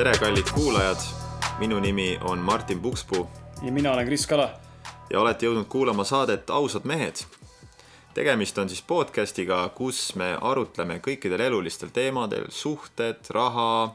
[0.00, 0.96] tere, kallid kuulajad.
[1.58, 3.28] minu nimi on Martin Pukspuu
[3.62, 4.50] ja mina olen Kris Kala.
[5.10, 7.20] ja olete jõudnud kuulama saadet Ausad mehed.
[8.14, 13.94] tegemist on siis podcast'iga, kus me arutleme kõikidel elulistel teemadel, suhted, raha,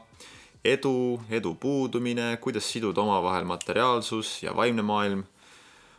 [0.64, 5.24] edu, edu puudumine, kuidas siduda omavahel materiaalsus ja vaimne maailm.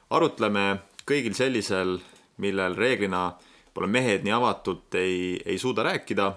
[0.09, 1.99] arutleme kõigil sellisel,
[2.37, 3.33] millel reeglina
[3.73, 6.33] pole mehed nii avatult ei, ei suuda rääkida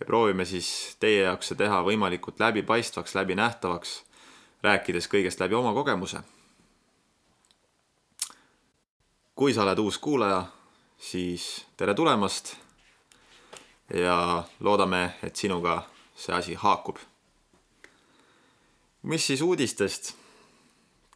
[0.00, 3.96] ja proovime siis teie jaoks see teha võimalikult läbipaistvaks, läbinähtavaks,
[4.62, 6.20] rääkides kõigest läbi oma kogemuse.
[9.36, 10.46] kui sa oled uus kuulaja,
[10.98, 12.56] siis tere tulemast.
[13.94, 15.82] ja loodame, et sinuga
[16.16, 16.98] see asi haakub.
[19.02, 20.14] mis siis uudistest?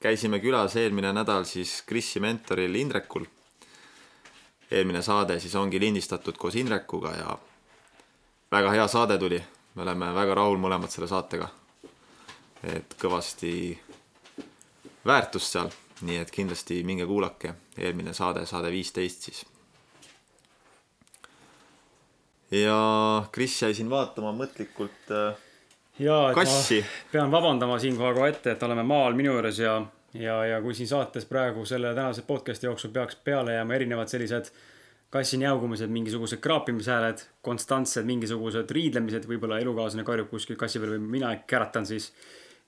[0.01, 3.25] käisime külas eelmine nädal siis Krisi mentoril Indrekul.
[4.71, 7.39] eelmine saade siis ongi lindistatud koos Indrekuga ja
[8.51, 9.43] väga hea saade tuli,
[9.75, 11.49] me oleme väga rahul mõlemad selle saatega.
[12.61, 13.79] et kõvasti
[15.07, 15.71] väärtust seal,
[16.05, 19.45] nii et kindlasti minge kuulake eelmine saade, saade viisteist siis.
[22.51, 25.39] ja Kris jäi siin vaatama mõtlikult äh,
[25.99, 26.85] ja, kassi.
[27.13, 29.79] pean vabandama siinkohal kohe ette, et oleme maal minu juures ja,
[30.15, 34.53] ja, ja kui siin saates praegu selle tänase podcast'i jooksul peaks peale jääma erinevad sellised
[35.11, 41.33] kassi njaugumised, mingisugused kraapimishääled, konstantsed mingisugused riidlemised, võib-olla elukaaslane karjub kuskil kassi peal või mina
[41.51, 42.13] käratan, siis,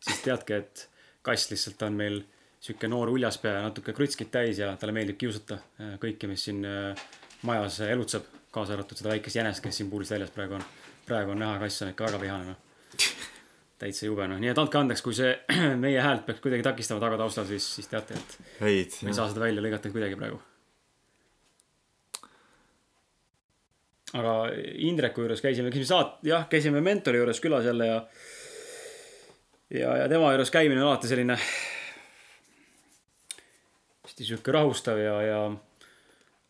[0.03, 0.89] siis teadke, et
[1.23, 2.23] kass lihtsalt on meil
[2.63, 6.63] sihuke noor uljaspea ja natuke krutskit täis ja talle meeldib kiusata äh, kõike, mis siin
[6.67, 7.07] äh,
[7.47, 10.67] majas elutseb, kaasa arvatud seda väikest jänest, kes siin puurist väljas praegu on.
[11.07, 13.03] praegu on näha, kass on ikka väga vihane, noh.
[13.83, 15.35] täitsa jube, noh, nii et andke andeks, kui see
[15.85, 19.31] meie häält peaks kuidagi takistama taga taustal, siis, siis teate, et Heid, me ei saa
[19.31, 20.39] seda välja lõigata kuidagi praegu.
[24.19, 24.37] Aga
[24.89, 28.01] Indreku juures käisime, käisime saat-, jah, käisime mentori juures külas jälle ja
[29.73, 31.39] ja, ja tema juures käimine on alati selline
[34.13, 35.53] hästi sihuke rahustav ja, ja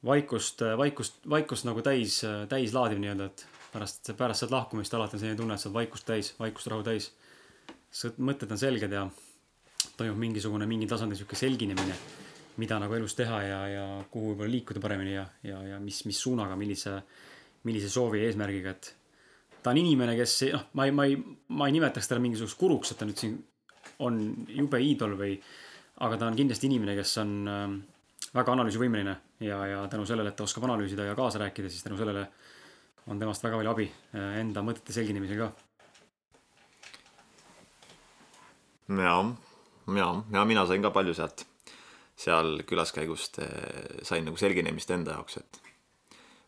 [0.05, 5.23] vaikust, vaikust, vaikust nagu täis, täis laadiv nii-öelda, et pärast, pärast sealt lahkumist alati on
[5.23, 7.13] selline tunne, et sa oled vaikust täis, vaikust rahu täis.
[8.19, 9.07] mõtted on selged ja
[9.97, 11.95] toimub mingisugune mingil tasandil sihuke selginemine,
[12.57, 16.21] mida nagu elus teha ja, ja kuhu võib-olla liikuda paremini ja, ja, ja mis, mis
[16.21, 16.99] suunaga, millise,
[17.69, 18.93] millise soovi ja eesmärgiga, et
[19.63, 21.17] ta on inimene, kes noh, ma ei, ma ei,
[21.55, 23.37] ma ei nimetaks teda mingisuguseks kuruks, et ta nüüd siin
[24.03, 24.19] on
[24.51, 25.37] jube iidol või,
[26.03, 27.67] aga ta on kindlasti inimene, kes on äh,
[28.35, 32.01] väga analüüsivõimeline ja, ja tänu sellele, et ta oskab analüüsida ja kaasa rääkida, siis tänu
[32.01, 32.27] sellele
[33.11, 35.53] on temast väga palju abi äh, enda mõtete selginemisel ka.
[38.99, 39.17] ja,
[39.97, 41.47] ja, ja mina sain ka palju sealt,
[42.19, 45.72] seal külaskäigust eh, sain nagu selginemist enda jaoks, et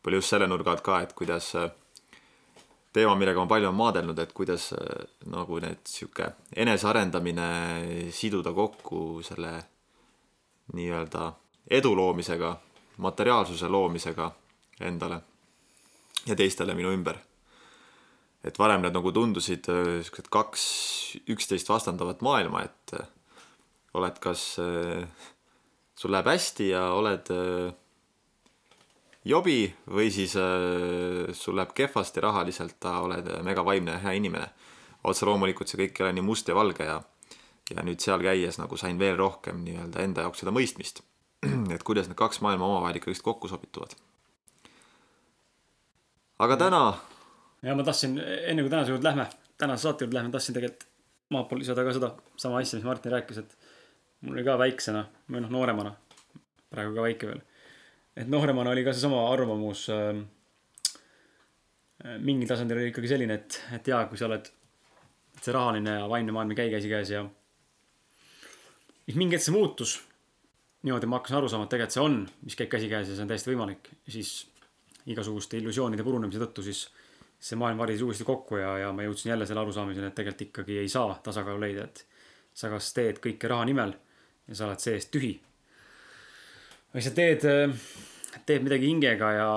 [0.04, 1.70] palju just selle nurga alt ka, et kuidas eh,
[2.92, 6.30] teema, millega ma palju olen maadelnud, et kuidas eh, nagu need sihuke
[6.64, 7.48] enesearendamine
[8.12, 9.56] siduda kokku selle
[10.72, 11.32] nii-öelda
[11.70, 12.56] edu loomisega,
[13.04, 14.30] materiaalsuse loomisega
[14.80, 15.20] endale
[16.26, 17.18] ja teistele minu ümber.
[18.44, 20.64] et varem need nagu tundusid äh, siuksed kaks
[21.32, 23.06] üksteist vastandavat maailma, et äh,
[23.96, 25.06] oled kas, äh,
[25.96, 27.30] sul läheb hästi ja oled
[29.24, 29.58] jobi
[29.88, 30.36] või siis
[31.32, 34.48] sul läheb kehvasti rahaliselt, oled megavaimne ja hea inimene.
[35.04, 37.00] otse loomulikult see kõik ei ole nii must ja valge ja,
[37.70, 41.02] ja nüüd seal käies nagu sain veel rohkem nii-öelda enda jaoks seda mõistmist.
[41.74, 43.96] et kuidas need kaks maailma omavahel ikkagi kokku sobituvad.
[46.38, 46.82] aga täna.
[47.62, 50.88] ja ma tahtsin, enne kui tänase juurde lähme, tänase saate juurde lähme, tahtsin tegelikult
[51.32, 53.56] maalt poolt lisada ka seda sama asja, mis Martin rääkis, et
[54.20, 55.94] mul oli ka väiksena või noh, nooremana,
[56.72, 57.42] praegu ka väike veel.
[58.16, 60.18] Et nooremana oli ka seesama arvamus äh,
[62.20, 64.50] mingil tasandil oli ikkagi selline, et, et jaa, kui sa oled,
[65.40, 67.24] see rahaline ja vaimne maailm ei käi käsikäes ja
[69.04, 70.00] siis mingi hetk see muutus.
[70.84, 73.30] niimoodi ma hakkasin aru saama, et tegelikult see on, mis käib käsikäes ja see on
[73.30, 73.88] täiesti võimalik.
[74.08, 74.34] siis
[75.06, 76.86] igasuguste illusioonide purunemise tõttu siis
[77.40, 80.78] see maailm varis uuesti kokku ja, ja ma jõudsin jälle selle arusaamiseni, et tegelikult ikkagi
[80.80, 82.04] ei saa tasakaalu leida, et
[82.54, 83.92] sa kas teed kõike raha nimel
[84.48, 85.34] ja sa oled seest tühi.
[86.94, 87.44] või sa teed,
[88.46, 89.50] teed midagi hingega ja,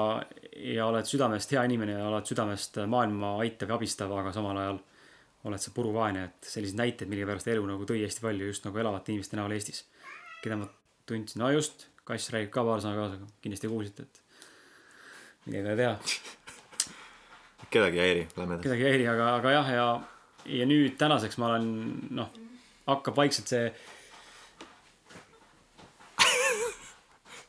[0.73, 4.81] ja oled südamest hea inimene ja oled südamest maailma aitav ja abistav, aga samal ajal
[5.47, 9.13] oled sa puruvaene, et selliseid näiteid millegipärast elu nagu tõi hästi palju just nagu elavate
[9.13, 9.85] inimeste näol Eestis.
[10.43, 10.67] keda ma
[11.07, 14.21] tundsin, no just, kass räägib ka paar sõna kaasa, kindlasti kuulsite, et
[15.47, 15.95] midagi ei teha
[17.69, 18.63] kedagi ei häiri, lähme edasi.
[18.63, 19.87] kedagi ei häiri, aga, aga jah, ja,
[20.59, 21.69] ja nüüd tänaseks ma olen,
[22.17, 22.33] noh,
[22.87, 23.69] hakkab vaikselt see.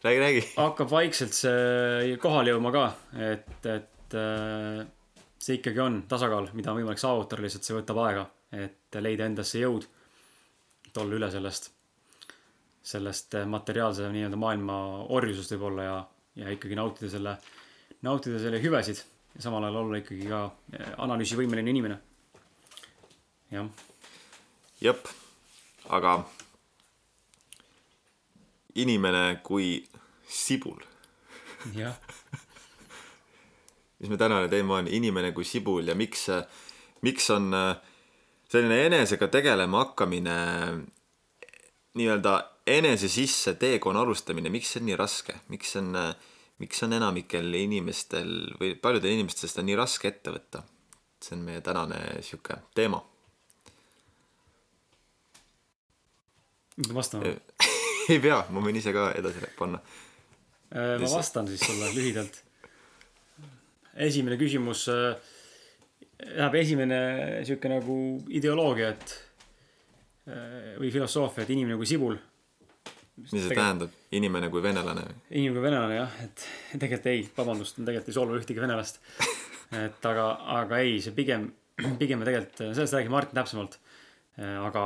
[0.05, 0.45] Räägi, räägi.
[0.56, 2.85] hakkab vaikselt see kohale jõudma ka,
[3.19, 4.87] et, et äh,
[5.39, 8.25] see ikkagi on tasakaal, mida on võimalik saavutada, lihtsalt see võtab aega,
[8.55, 9.87] et leida endasse jõud,
[10.89, 11.71] et olla üle sellest,
[12.89, 14.79] sellest materiaalse nii-öelda maailma
[15.19, 16.01] orjusest võib-olla ja,
[16.44, 17.37] ja ikkagi nautida selle,
[18.06, 19.03] nautida selle hüvesid
[19.35, 20.43] ja samal ajal olla ikkagi ka
[21.05, 22.01] analüüsivõimeline inimene.
[23.53, 23.71] jah.
[24.81, 25.09] jep,
[25.89, 26.21] aga
[28.83, 29.79] inimene kui
[30.29, 30.83] sibul.
[31.75, 31.97] jah
[33.99, 36.29] mis me tänane teema on, inimene kui sibul ja miks,
[37.03, 37.75] miks on äh,
[38.51, 40.37] selline enesega tegelema hakkamine,
[41.99, 42.35] nii-öelda
[42.69, 46.33] enese sisse teekonna alustamine, miks see on nii raske, miks on, äh,
[46.63, 50.65] miks on enamikel inimestel või paljudel inimestel seda nii raske ette võtta?
[51.19, 53.01] see on meie tänane sihuke teema.
[56.95, 57.33] vastama
[58.12, 59.81] ei pea, ma võin ise ka edasi panna.
[60.72, 62.43] Äh, ma vastan siis sulle lühidalt
[63.99, 65.16] esimene küsimus äh,
[66.37, 66.99] läheb esimene
[67.46, 67.99] sihuke nagu
[68.34, 69.14] ideoloogia, et
[70.31, 72.19] äh, või filosoofia, et inimene kui sibul.
[73.19, 73.58] mis see tegelikult...
[73.58, 75.05] tähendab, inimene kui venelane?
[75.31, 79.00] inimene kui venelane jah, et tegelikult ei, vabandust, tegelikult ei solva ühtegi venelast.
[79.87, 80.31] et aga,
[80.62, 81.50] aga ei, see pigem,
[82.02, 83.81] pigem me tegelikult, sellest räägib Martin täpsemalt.
[84.38, 84.82] Aga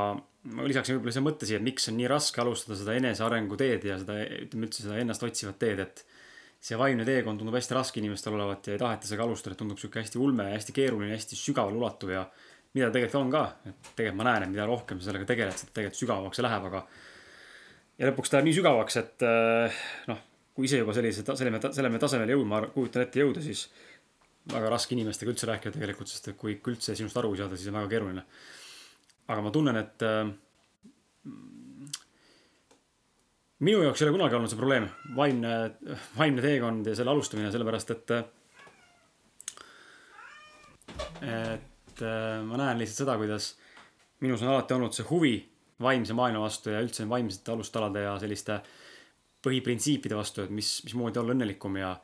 [0.50, 3.84] ma lisaksin võib-olla siia mõtte siia, et miks on nii raske alustada seda enesearengu teed
[3.86, 6.02] ja seda, ütleme üldse seda ennast otsivat teed, et
[6.62, 10.02] see vaimne teekond tundub hästi raske inimestel olevat ja ei taheta sellega alustada, tundub sihuke
[10.02, 12.26] hästi ulme ja hästi keeruline, hästi sügavale ulatuv ja
[12.74, 15.74] mida tegelikult on ka, et tegelikult ma näen, et mida rohkem sa sellega tegeled, seda
[15.78, 16.84] tegelikult sügavamaks see läheb, aga
[17.98, 20.22] ja lõpuks ta läheb nii sügavaks, et äh, noh,
[20.56, 23.66] kui ise juba sellise, selle, sellele tasemele jõudma, kujutan ette jõuda, siis
[24.52, 27.70] väga raske inimestega üldse rääkida tegelikult, sest kui ikka üldse sinust aru ei saada, siis
[27.70, 28.24] on väga keeruline.
[29.28, 30.30] Aga ma tunnen, et äh,
[33.62, 35.54] minu jaoks ei ole kunagi olnud see probleem, vaimne,
[36.18, 38.14] vaimne teekond ja selle alustamine, sellepärast et.
[41.22, 43.52] et äh, ma näen lihtsalt seda, kuidas
[44.22, 45.36] minus on alati olnud see huvi
[45.82, 48.60] vaimse maailma vastu ja üldse vaimsete alustalade ja selliste
[49.42, 51.96] põhiprintsiipide vastu, et mis, mismoodi olla õnnelikum ja,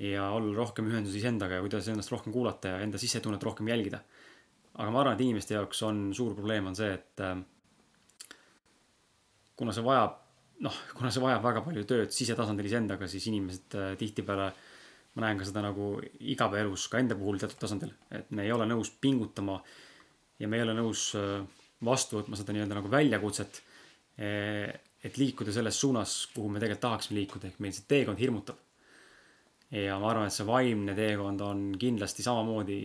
[0.00, 4.00] ja olla rohkem ühenduses iseendaga ja kuidas ennast rohkem kuulata ja enda sisetunnet rohkem jälgida.
[4.78, 7.38] Aga ma arvan, et inimeste jaoks on suur probleem on see, et äh,
[9.58, 10.18] kuna see vajab
[10.66, 14.50] noh, kuna see vajab väga palju tööd sisetasandil iseendaga, siis inimesed äh, tihtipeale,
[15.16, 18.68] ma näen ka seda nagu igapäevaelus ka enda puhul teatud tasandil, et me ei ole
[18.70, 19.58] nõus pingutama
[20.40, 21.40] ja me ei ole nõus äh,
[21.84, 23.62] vastu võtma seda nii-öelda nagu väljakutset.
[24.20, 28.58] Et liikuda selles suunas, kuhu me tegelikult tahaksime liikuda, ehk meil see teekond hirmutab.
[29.70, 32.80] Ja ma arvan, et see vaimne teekond on kindlasti samamoodi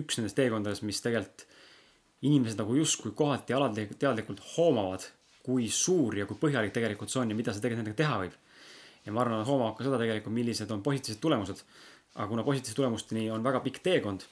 [0.00, 1.46] üks nendest teekondadest, mis tegelikult
[2.26, 5.04] inimesed nagu justkui kohati alateadlikult hoomavad
[5.46, 8.34] kui suur ja kui põhjalik tegelikult see on ja mida sa tegelikult nendega teha võib.
[9.06, 11.62] ja ma arvan, et hoomavad ka seda tegelikult, millised on positiivsed tulemused.
[12.16, 14.24] aga kuna positiivsete tulemusteni on väga pikk teekond,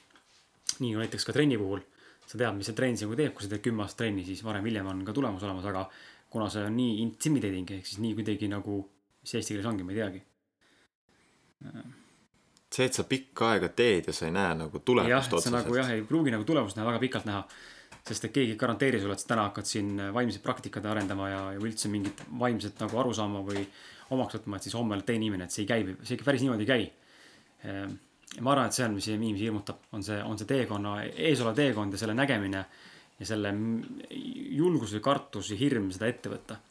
[0.79, 1.83] nii nagu näiteks ka trenni puhul,
[2.25, 4.89] sa tead, mis see trenn sinuga teeb, kui sa teed kümme aastat trenni, siis varem-hiljem
[4.91, 5.85] on ka tulemus olemas, aga
[6.33, 8.79] kuna see on nii intimidating ehk siis nii kuidagi nagu,
[9.21, 10.23] mis eesti keeles ongi, ma ei teagi.
[12.75, 15.61] See, et sa pikka aega teed ja sa ei näe nagu tulemust otseselt.
[15.61, 17.45] nagu jah, ei pruugi nagu tulemust näha väga pikalt näha
[18.05, 21.41] sest et keegi ei garanteeri sulle, et sa täna hakkad siin vaimseid praktikaid arendama ja,
[21.55, 23.63] ja üldse mingit vaimset nagu arusaama või
[24.13, 26.43] omaks võtma, et siis homme oled teine inimene, et see ei käi, see ikka päris
[26.45, 26.83] niimoodi ei käi.
[27.65, 27.95] Ehm,
[28.45, 31.57] ma arvan, et see on, mis inimesi hirmutab, on see, on see teekonna, ees olev
[31.57, 32.61] teekond ja selle nägemine
[33.17, 33.55] ja selle
[34.59, 36.61] julgus või kartus ja hirm seda ette võtta.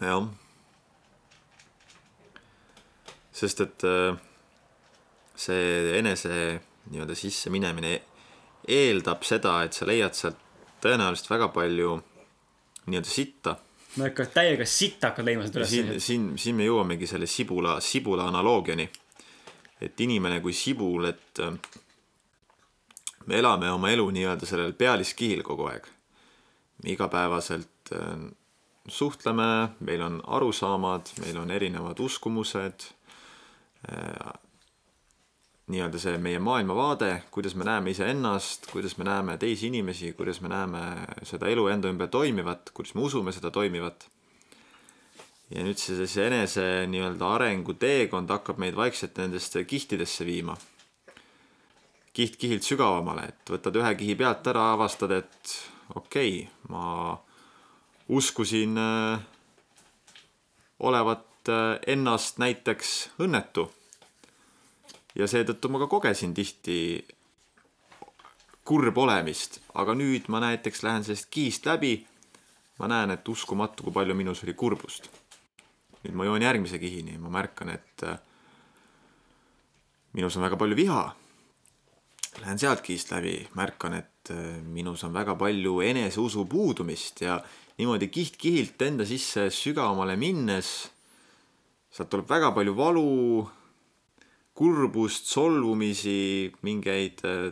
[0.00, 0.28] jah.
[3.38, 4.18] Sest et äh,
[5.38, 6.34] see enese
[6.90, 7.94] nii-öelda sisse minemine
[8.68, 10.38] eeldab seda, et sa leiad sealt
[10.82, 11.96] tõenäoliselt väga palju
[12.88, 13.56] nii-öelda sitta.
[13.96, 15.70] no ikka täiega sitta hakkad leidma sealt üles.
[15.70, 18.88] siin, siin, siin me jõuamegi selle sibula, sibula analoogiani.
[19.80, 21.54] et inimene kui sibul, et äh,
[23.26, 25.86] me elame oma elu nii-öelda sellel pealiskihil kogu aeg.
[26.84, 28.28] igapäevaselt äh,
[28.88, 32.88] suhtleme, meil on arusaamad, meil on erinevad uskumused
[35.68, 40.48] nii-öelda see meie maailmavaade, kuidas me näeme iseennast, kuidas me näeme teisi inimesi, kuidas me
[40.48, 40.80] näeme
[41.28, 44.08] seda elu enda ümber toimivat, kuidas me usume seda toimivat.
[45.50, 50.56] ja nüüd see, see enese nii-öelda arenguteekond hakkab meid vaikselt nendesse kihtidesse viima.
[52.12, 55.56] kiht kihilt sügavamale, et võtad ühe kihi pealt ära, avastad, et
[55.94, 57.18] okei okay,, ma
[58.08, 59.20] uskusin äh,
[60.80, 63.68] olevat äh, ennast näiteks õnnetu.
[65.18, 66.78] Ja seetõttu ma ka kogesin tihti
[68.68, 72.06] kurb olemist, aga nüüd ma näiteks lähen sellest kiist läbi.
[72.78, 75.08] ma näen, et uskumatu, kui palju minus oli kurbust.
[76.04, 77.16] nüüd ma joon järgmise kihini.
[77.16, 78.18] Ja ma märkan, et äh,
[80.12, 81.02] minus on väga palju viha,
[82.40, 87.40] lähen sealt kihist läbi, märkan, et äh, minus on väga palju eneseusu puudumist ja
[87.78, 90.90] niimoodi kiht-kihilt enda sisse sügavamale minnes,
[91.90, 93.06] sealt tuleb väga palju valu,
[94.58, 97.48] kurbust, solvumisi, mingeid äh,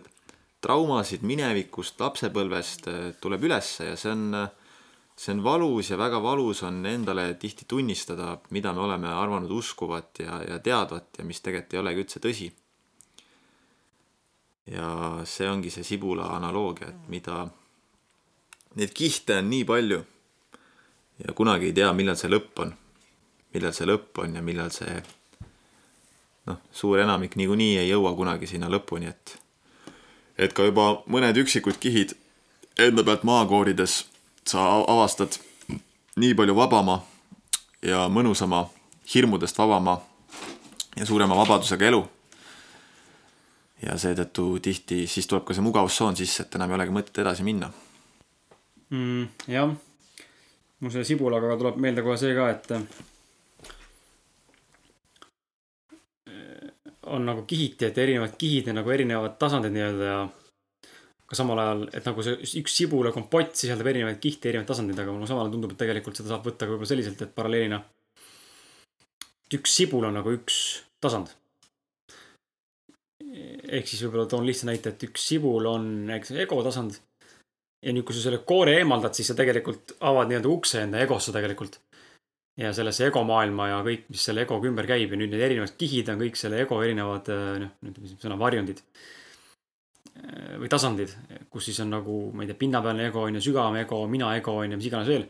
[0.64, 4.43] traumasid minevikust, lapsepõlvest äh, tuleb ülesse ja see on,
[5.16, 10.23] see on valus ja väga valus on endale tihti tunnistada, mida me oleme arvanud uskuvat
[10.25, 12.52] ja, ja teadvat ja mis tegelikult ei olegi üldse tõsi
[14.66, 17.45] ja see ongi see sibula analoogia, et mida,
[18.75, 20.00] neid kihte on nii palju
[21.23, 22.75] ja kunagi ei tea, millal see lõpp on.
[23.56, 25.00] Millal see lõpp on ja millal see
[26.46, 29.36] noh, suur enamik niikuinii ei jõua kunagi sinna lõpuni, et
[30.38, 32.14] et ka juba mõned üksikud kihid
[32.78, 34.02] enda pealt maha koorides
[34.46, 35.38] sa avastad
[36.20, 37.00] nii palju vabama
[37.82, 38.66] ja mõnusama,
[39.14, 39.96] hirmudest vabama
[40.96, 42.04] ja suurema vabadusega elu
[43.82, 47.44] ja seetõttu tihti siis tuleb ka see mugavustsoon sisse, et enam ei olegi mõtet edasi
[47.46, 47.72] minna
[48.90, 49.50] mm,.
[49.52, 49.72] jah,
[50.80, 52.72] mul selle sibulaga tuleb meelde kohe see ka, et
[57.12, 60.18] on nagu kihiti, et erinevad kihid ja nagu erinevad tasandid nii-öelda ja
[61.26, 65.30] ka samal ajal, et nagu see üks sibulakompott sisaldab erinevaid kihte, erinevaid tasandeid, aga mulle
[65.30, 67.80] samal ajal tundub, et tegelikult seda saab võtta ka võib-olla selliselt, et paralleelina.
[69.56, 70.60] üks sibul on nagu üks
[71.02, 71.34] tasand
[73.36, 76.98] ehk siis võib-olla toon lihtsa näite, et üks sibul on näiteks ego tasand.
[77.84, 81.34] ja nüüd, kui sa selle koore eemaldad, siis sa tegelikult avad nii-öelda ukse enda egosse
[81.34, 81.78] tegelikult.
[82.56, 86.08] Ja sellesse egomaailma ja kõik, mis selle egoga ümber käib ja nüüd need erinevad kihid
[86.12, 87.28] on kõik selle ego erinevad
[87.62, 88.80] noh, ütleme siis sõna varjundid.
[90.56, 91.12] või tasandid,
[91.52, 94.54] kus siis on nagu, ma ei tea, pinnapealne ego on ju, sügavam ego, mina ego
[94.62, 95.26] on ju, mis iganes veel.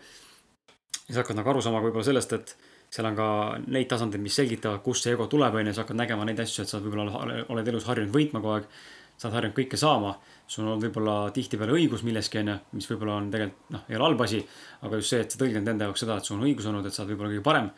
[1.08, 2.54] ja sa hakkad nagu aru saama võib-olla sellest, et
[2.94, 3.28] seal on ka
[3.66, 6.62] neid tasandeid, mis selgitavad, kust see ego tuleb, on ju, sa hakkad nägema neid asju,
[6.62, 8.70] et sa võib-olla oled elus harjunud võitma kogu aeg.
[9.16, 10.12] Sa oled harjunud kõike saama,
[10.46, 14.08] sul on võib-olla tihtipeale õigus milleski, on ju, mis võib-olla on tegelikult noh, ei ole
[14.10, 14.42] halb asi.
[14.86, 16.94] aga just see, et sa tõlgendad enda jaoks seda, et sul on õigus olnud, et
[16.94, 17.70] sa oled võib-olla kõige parem.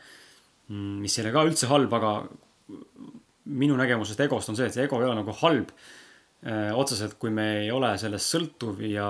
[0.68, 2.12] Mm, mis ei ole ka üldse halb, aga
[3.62, 7.30] minu nägemusest egost on see, et see ego ei ole nagu halb öö, otseselt, kui
[7.33, 9.07] me ei ole sellest sõltuv ja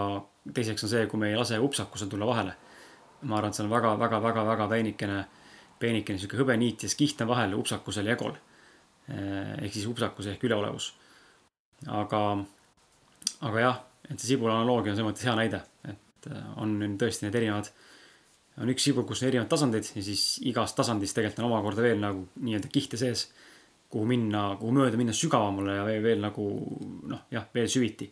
[0.55, 2.55] teiseks on see, kui me ei lase upsakusel tulla vahele.
[3.23, 5.19] ma arvan, et see on väga, väga, väga, väga peenikene
[5.83, 8.37] peenikene sihuke hõbeniit ja siis kiht on vahel upsakusel ja egol.
[9.09, 10.93] ehk siis upsakus ehk üleolevus.
[11.87, 12.23] Aga,
[13.47, 17.27] aga jah, et see sibula analoogia on selles mõttes hea näide, et äh, on tõesti
[17.27, 17.71] need erinevad,
[18.59, 22.01] on üks sibul, kus on erinevad tasandid ja siis igast tasandist tegelikult on omakorda veel
[22.03, 23.29] nagu nii-öelda kihte sees.
[23.89, 26.43] kuhu minna, kuhu mööda minna sügavamale ja veel, veel nagu
[27.09, 28.11] noh, jah, veel süviti.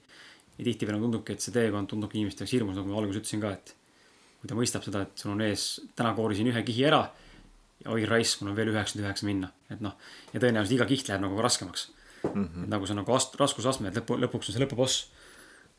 [0.57, 3.51] ja tihtipeale tundubki, et see teekond tundubki inimeste jaoks hirmus, nagu ma alguses ütlesin ka,
[3.53, 3.75] et
[4.41, 5.67] kui ta mõistab seda, et sul on ees,
[5.99, 7.03] täna koorisin ühe kihi ära
[7.83, 9.99] ja oi raisk, mul on veel üheksakümmend üheksa minna, et noh.
[10.33, 11.91] ja tõenäoliselt iga kiht läheb nagu raskemaks
[12.35, 12.45] mm.
[12.45, 12.69] -hmm.
[12.73, 15.07] nagu see on nagu ast-, raskusastme, et lõpu, lõpuks on see lõpuboss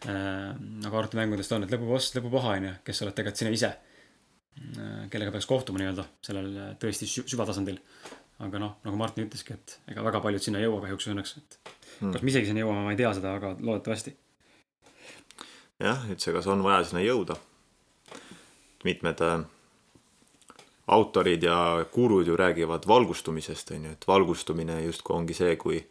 [0.07, 0.53] äh,.
[0.83, 5.09] nagu arvutimängudest on, et lõpuboss, lõpupaha on ju, kes oled tegelikult sina ise äh,.
[5.09, 7.81] kellega peaks kohtuma nii-öelda sellel äh, tõesti süvatasandil.
[8.39, 11.59] aga noh, nagu Martin ütleski, et ega väga paljud sinna ei jõua kahjuks õnneks, et
[12.01, 12.11] mm.
[12.13, 14.15] kas me isegi sinna jõuame, ma ei tea seda, aga loodetavasti.
[15.79, 17.39] jah, üldse, kas on vaja sinna jõuda?
[18.85, 19.39] mitmed äh
[20.87, 25.81] autorid ja gurud ju räägivad valgustumisest, on ju, et valgustumine justkui ongi see, kui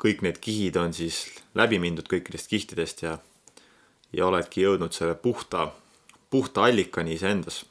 [0.00, 1.24] kõik need kihid on siis
[1.56, 3.16] läbi mindud kõikidest kihtidest ja,
[4.12, 5.70] ja oledki jõudnud selle puhta,
[6.30, 7.64] puhta allikani iseendas.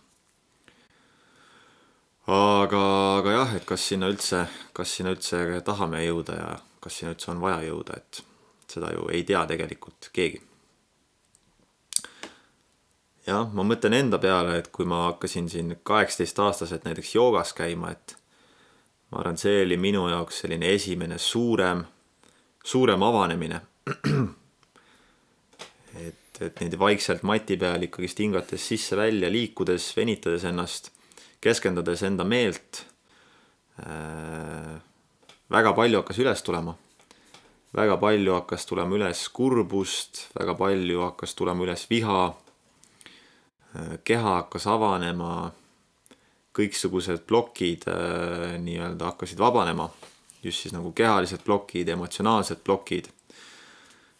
[2.27, 2.81] aga,
[3.19, 6.49] aga jah, et kas sinna üldse, kas sinna üldse tahame jõuda ja
[6.81, 8.23] kas sinna üldse on vaja jõuda, et
[8.67, 10.41] seda ju ei tea tegelikult keegi
[13.27, 18.15] jah, ma mõtlen enda peale, et kui ma hakkasin siin kaheksateistaastaselt näiteks joogas käima, et
[19.11, 21.85] ma arvan, see oli minu jaoks selline esimene suurem,
[22.65, 23.61] suurem avanemine.
[26.05, 30.89] et, et niimoodi vaikselt mati peal ikkagist hingates sisse-välja, liikudes, venitades ennast,
[31.43, 32.85] keskendudes enda meelt
[33.79, 34.75] äh,.
[35.51, 36.73] väga palju hakkas üles tulema.
[37.75, 42.33] väga palju hakkas tulema üles kurbust, väga palju hakkas tulema üles viha
[44.05, 45.51] keha hakkas avanema,
[46.55, 49.89] kõiksugused plokid äh, nii-öelda hakkasid vabanema,
[50.45, 53.11] just siis nagu kehalised plokid, emotsionaalsed plokid.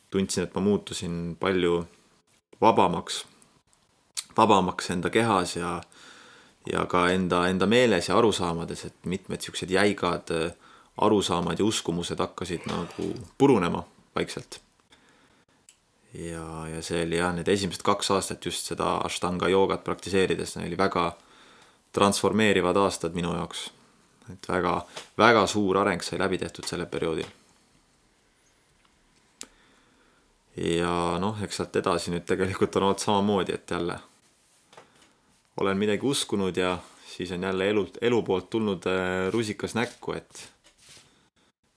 [0.09, 1.85] tundsin, et ma muutusin palju
[2.61, 3.25] vabamaks,
[4.37, 5.81] vabamaks enda kehas ja,
[6.71, 10.31] ja ka enda, enda meeles ja arusaamades, et mitmed siuksed jäigad
[10.97, 13.83] arusaamad ja uskumused hakkasid nagu purunema
[14.15, 14.65] vaikselt
[16.17, 20.77] ja, ja see oli jah, need esimesed kaks aastat just seda Ashtanga joogat praktiseerides oli
[20.77, 21.11] väga
[21.95, 23.69] transformeerivad aastad minu jaoks.
[24.33, 24.75] Et väga,
[25.17, 27.27] väga suur areng sai läbi tehtud sellel perioodil.
[30.55, 33.99] ja noh, eks sealt edasi nüüd tegelikult on olnud samamoodi, et jälle
[35.57, 36.77] olen midagi uskunud ja
[37.07, 40.51] siis on jälle elu, elu poolt tulnud äh, rusikas näkku, et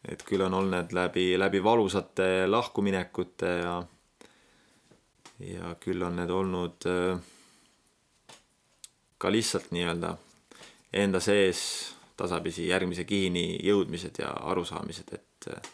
[0.09, 3.83] et küll on olnud läbi, läbi valusate lahkuminekute ja
[5.39, 7.19] ja küll on need olnud äh,
[9.19, 10.17] ka lihtsalt nii-öelda
[10.93, 11.61] enda sees
[12.19, 15.71] tasapisi järgmise kihini jõudmised ja arusaamised, et äh,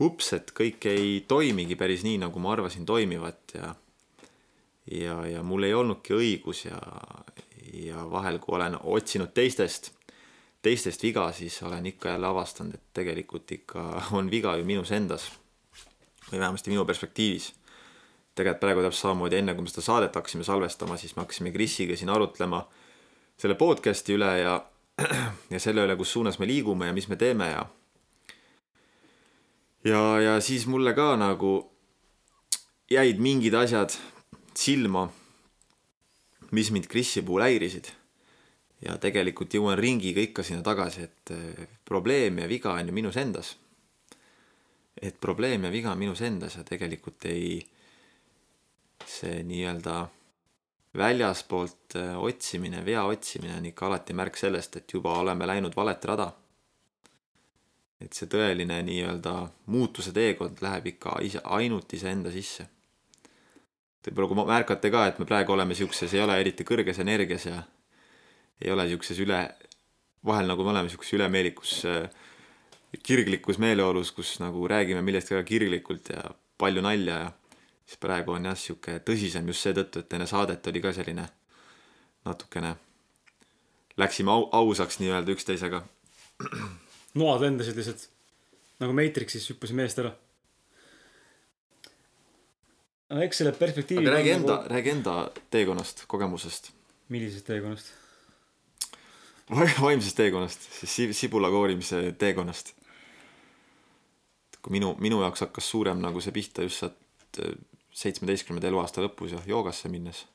[0.00, 3.74] ups, et kõik ei toimigi päris nii, nagu ma arvasin toimivat ja
[4.90, 6.78] ja, ja mul ei olnudki õigus ja,
[7.72, 9.92] ja vahel, kui olen otsinud teistest,
[10.62, 13.84] teistest viga, siis olen ikka jälle avastanud, et tegelikult ikka
[14.18, 15.30] on viga ju minus endas.
[16.32, 17.52] või vähemasti minu perspektiivis.
[18.34, 21.96] tegelikult praegu täpselt samamoodi, enne kui me seda saadet hakkasime salvestama, siis me hakkasime Krisiga
[21.96, 22.66] siin arutlema
[23.38, 24.64] selle podcast'i üle ja,
[25.52, 27.64] ja selle üle, kus suunas me liigume ja mis me teeme ja
[29.84, 31.54] ja, ja siis mulle ka nagu
[32.90, 33.94] jäid mingid asjad
[34.54, 35.08] silma,
[36.54, 37.90] mis mind Krisi puhul häirisid.
[38.84, 43.16] ja tegelikult jõuan ringiga ikka sinna tagasi, et eh, probleem ja viga on ju minus
[43.16, 43.56] endas.
[45.02, 47.66] et probleem ja viga on minus endas ja tegelikult ei,
[49.06, 50.08] see nii-öelda
[50.96, 56.04] väljaspoolt eh, otsimine, vea otsimine on ikka alati märk sellest, et juba oleme läinud valet
[56.04, 56.32] rada
[58.04, 59.34] et see tõeline nii-öelda
[59.72, 62.66] muutuse teekond läheb ikka ise, ainult iseenda sisse.
[64.04, 67.62] võib-olla kui märkate ka, et me praegu oleme siukses, ei ole eriti kõrges energias ja
[68.60, 69.40] ei ole siukses üle,
[70.24, 72.10] vahel nagu me oleme siukses ülemeelikus äh,
[73.02, 76.26] kirglikus meeleolus, kus nagu räägime millestki väga kirglikult ja
[76.60, 77.32] palju nalja ja
[77.86, 81.28] siis praegu on jah, sihuke tõsisem just seetõttu, et enne saadet oli ka selline
[82.24, 82.76] natukene,
[84.00, 85.84] läksime au, ausaks nii-öelda üksteisega
[87.14, 88.08] noad lendasid lihtsalt.
[88.82, 90.14] nagu Matrixis hüppasin meest ära.
[93.10, 94.02] aga eks selle perspektiivi.
[94.02, 95.14] aga räägi enda nagu..., räägi enda
[95.50, 96.72] teekonnast, kogemusest.
[97.08, 97.92] millisest teekonnast?
[99.84, 102.74] vaimsest teekonnast, siis sibula koorimise teekonnast.
[104.62, 106.98] kui minu, minu jaoks hakkas suurem nagu see pihta just sealt
[107.94, 110.26] seitsmeteistkümnenda eluaasta lõpus ja joogasse minnes.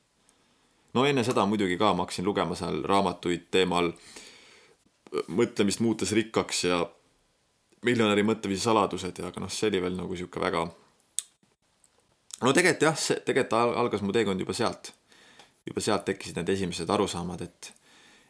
[0.94, 4.20] no enne seda muidugi ka ma hakkasin lugema seal raamatuid teemal äh,
[5.10, 6.78] mõtlemist muutes rikkaks ja
[7.86, 10.64] miljonäri mõtteviisi saladused ja aga noh, see oli veel nagu sihuke väga.
[12.40, 14.92] no tegelikult jah, see tegelikult algas mu teekond juba sealt.
[15.66, 17.72] juba sealt tekkisid need esimesed arusaamad, et,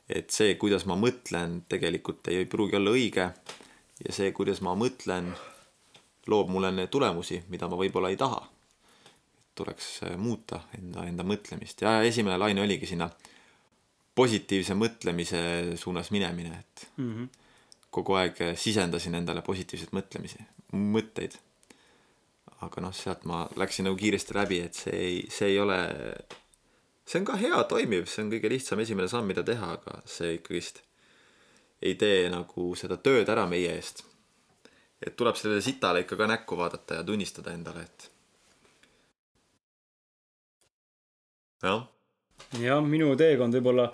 [0.09, 3.31] et see, kuidas ma mõtlen, tegelikult ei pruugi olla õige.
[4.07, 5.35] ja see, kuidas ma mõtlen,
[6.27, 8.41] loob mulle tulemusi, mida ma võib-olla ei taha.
[9.55, 13.11] Tuleks muuta enda, enda mõtlemist ja esimene laine oligi sinna
[14.15, 15.41] positiivse mõtlemise
[15.81, 17.29] suunas minemine, et mm -hmm.
[17.91, 21.39] kogu aeg sisendasin endale positiivseid mõtlemisi, mõtteid.
[22.61, 25.79] aga noh, sealt ma läksin nagu kiiresti läbi, et see ei, see ei ole,
[27.07, 30.35] see on ka hea, toimiv, see on kõige lihtsam esimene samm, mida teha, aga see
[30.35, 30.83] ikkagist
[31.83, 34.05] ei tee nagu seda tööd ära meie eest.
[35.07, 38.10] et tuleb sellele sitale ikka ka näkku vaadata ja tunnistada endale, et
[41.63, 41.89] jah
[42.59, 43.89] jah, minu teekond võib-olla,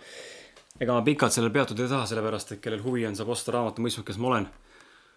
[0.78, 3.84] ega ma pikalt sellel peatuda ei taha, sellepärast et kellel huvi on, saab osta raamatu
[3.84, 4.48] Mõistmak, kes ma olen.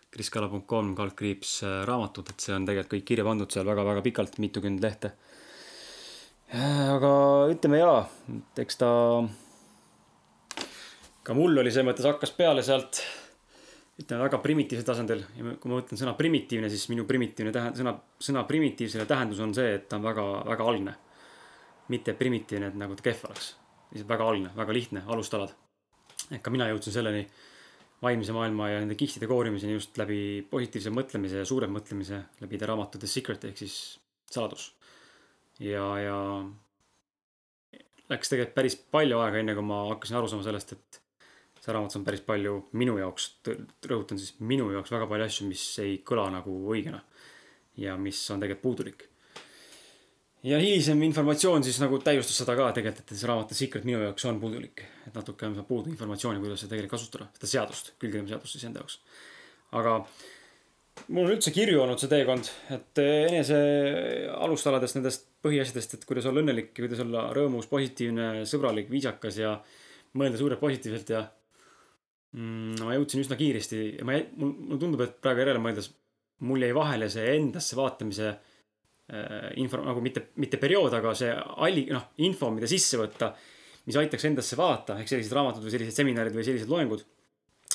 [0.09, 4.81] kriskala.com, kaldkriips äh, raamatud, et see on tegelikult kõik kirja pandud seal väga-väga pikalt, mitukümmend
[4.81, 5.11] lehte.
[6.49, 7.11] Äh, aga
[7.51, 7.99] ütleme jaa,
[8.33, 8.89] et eks ta,
[11.23, 13.03] ka mul oli selles mõttes hakkas peale sealt
[14.01, 17.93] ütleme väga primitiivsel tasandil ja kui ma mõtlen sõna primitiivne, siis minu primitiivne tähend-, sõna,
[18.17, 20.97] sõna primitiivsele tähendus on see, et ta on väga, väga algne
[21.89, 23.55] mitte primitiivne, et nagu ta kehv oleks.
[23.89, 25.53] lihtsalt väga algne, väga lihtne, alustalad.
[26.31, 27.27] et ka mina jõudsin selleni
[28.01, 32.69] vaimse maailma ja nende kihtide koorimiseni just läbi positiivse mõtlemise ja suurem mõtlemise läbi The
[32.69, 33.99] raamatu The Secret ehk siis
[34.29, 34.71] saladus.
[35.59, 36.17] ja, ja
[38.09, 41.01] läks tegelikult päris palju aega, enne kui ma hakkasin aru saama sellest, et
[41.59, 43.29] see raamat on päris palju minu jaoks,
[43.89, 47.01] rõhutan siis minu jaoks väga palju asju, mis ei kõla nagu õigena.
[47.79, 49.08] ja mis on tegelikult puudulik
[50.47, 54.01] ja hilisem informatsioon siis nagu täiustas seda ka tegelikult, et see raamat The Secret minu
[54.03, 54.85] jaoks on puudulik.
[55.07, 58.99] et natuke on puudu informatsiooni, kuidas seda tegelikult kasutada, seda seadust, külgkirjaseadust siis enda jaoks.
[59.79, 59.97] aga
[61.07, 63.59] mul on üldse kirju olnud see teekond, et enese
[64.35, 69.55] alustaladest, nendest põhiasjadest, et kuidas olla õnnelik ja kuidas olla rõõmus, positiivne, sõbralik, viisakas ja
[70.19, 71.23] mõelda suurelt positiivselt ja
[72.35, 75.91] mm, ma jõudsin üsna kiiresti ja ma, mul, mulle tundub, et praegu järele mõeldes
[76.47, 78.33] mul jäi vahele see endasse vaatamise
[79.61, 83.31] info nagu mitte, mitte periood, aga see alli-, noh, info, mida sisse võtta,
[83.87, 87.05] mis aitaks endasse vaadata, ehk sellised raamatud või sellised seminarid või sellised loengud.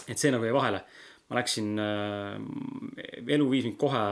[0.06, 0.84] et see nagu jäi vahele.
[1.28, 4.04] ma läksin äh,, elu viis mind kohe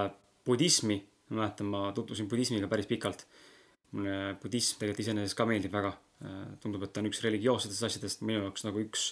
[0.46, 0.98] budismi
[1.32, 3.26] ma mäletan, ma tutvusin budismiga päris pikalt.
[3.92, 5.92] mulle budism tegelikult iseenesest ka meeldib väga.
[6.62, 9.08] tundub, et ta on üks religioossetest asjadest minu jaoks nagu üks,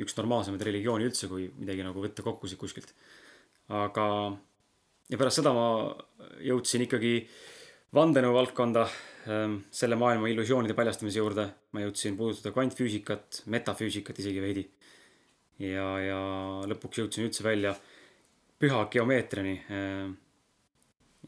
[0.00, 2.94] üks normaalsemaid religioone üldse, kui midagi nagu võtta kokku siit kuskilt.
[3.68, 4.06] aga,
[5.08, 5.68] ja pärast seda ma
[6.44, 7.12] jõudsin ikkagi
[7.94, 8.86] vandenõu valdkonda,
[9.70, 11.48] selle maailma illusioonide paljastamise juurde.
[11.72, 14.68] ma jõudsin puudutada kvantfüüsikat, metafüüsikat isegi veidi.
[15.58, 16.20] ja, ja
[16.68, 17.74] lõpuks jõudsin üldse välja
[18.58, 19.56] püha geomeetriani.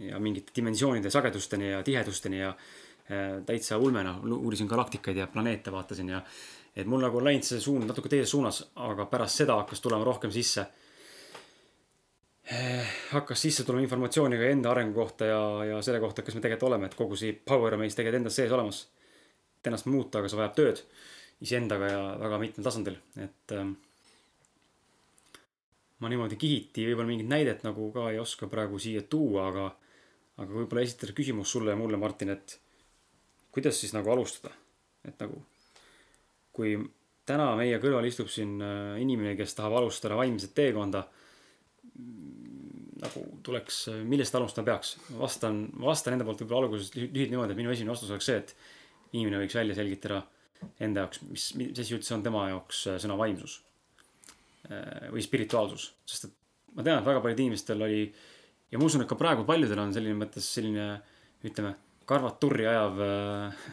[0.01, 6.09] ja mingite dimensioonide sagedusteni ja tihedusteni ja äh, täitsa ulmena uurisin galaktikaid ja planeete vaatasin
[6.09, 6.23] ja
[6.77, 10.05] et mul nagu on läinud see suund natuke teises suunas, aga pärast seda hakkas tulema
[10.07, 10.67] rohkem sisse.
[13.13, 16.71] Hakkas sisse tulema informatsiooni ka enda arengu kohta ja, ja selle kohta, kes me tegelikult
[16.71, 18.89] oleme, et kogu see power on meis tegelikult endas sees olemas.
[19.61, 20.83] et ennast muuta, aga see vajab tööd
[21.45, 23.75] iseendaga ja väga mitmel tasandil, et ähm,
[26.01, 29.69] ma niimoodi kihiti võib-olla mingit näidet nagu ka ei oska praegu siia tuua, aga,
[30.43, 32.59] aga võib-olla esitada küsimus sulle ja mulle, Martin, et
[33.55, 34.53] kuidas siis nagu alustada,
[35.07, 35.45] et nagu
[36.57, 36.75] kui
[37.29, 41.05] täna meie kõrval istub siin äh, inimene, kes tahab alustada vaimset teekonda,
[43.01, 44.97] nagu tuleks, millest alustama peaks?
[45.19, 48.39] vastan, vastan enda poolt võib-olla alguses lühi- lühidalt niimoodi, et minu esimene vastus oleks see,
[48.43, 48.55] et
[49.17, 50.23] inimene võiks välja selgitada
[50.85, 53.59] enda jaoks, mis, mis asi üldse on tema jaoks äh, sõna vaimsus
[54.69, 56.37] äh, või spirituaalsus, sest et
[56.77, 58.03] ma tean, et väga paljudel inimestel oli
[58.71, 60.91] ja ma usun, et ka praegu paljudel on selline mõttes selline
[61.47, 61.75] ütleme,
[62.09, 63.69] karvad turri ajav äh,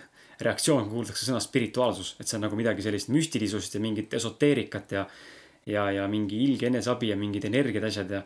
[0.48, 4.96] reaktsioon, kui kuuldakse sõna spirituaalsus, et see on nagu midagi sellist müstilisust ja mingit esoteerikat
[4.96, 5.08] ja
[5.68, 8.22] ja, ja mingi ilge eneseabi ja mingid energiad, asjad ja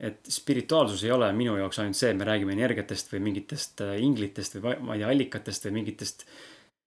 [0.00, 3.96] et spirituaalsus ei ole minu jaoks ainult see, et me räägime energiatest või mingitest äh,
[4.02, 6.24] inglitest või ma ei tea, allikatest või mingitest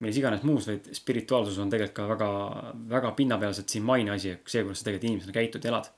[0.02, 2.30] milles iganes muus, vaid spirituaalsus on tegelikult ka väga,
[2.90, 5.92] väga pinnapealselt siin maine asi, see, kuidas sa tegelikult inimesena käitud ja elad.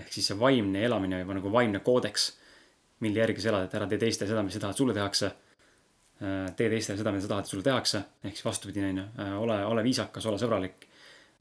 [0.00, 2.24] ehk siis see vaimne elamine või nagu vaimne koodeks,
[3.04, 5.30] mille järgi sa elad, et ära tee teistele seda, mis sa tahad, sulle tehakse.
[6.56, 9.06] tee teistele seda, mida sa tahad, sulle tehakse, ehk siis vastupidine on ju,
[9.44, 10.88] ole, ole viisakas, ole sõbralik.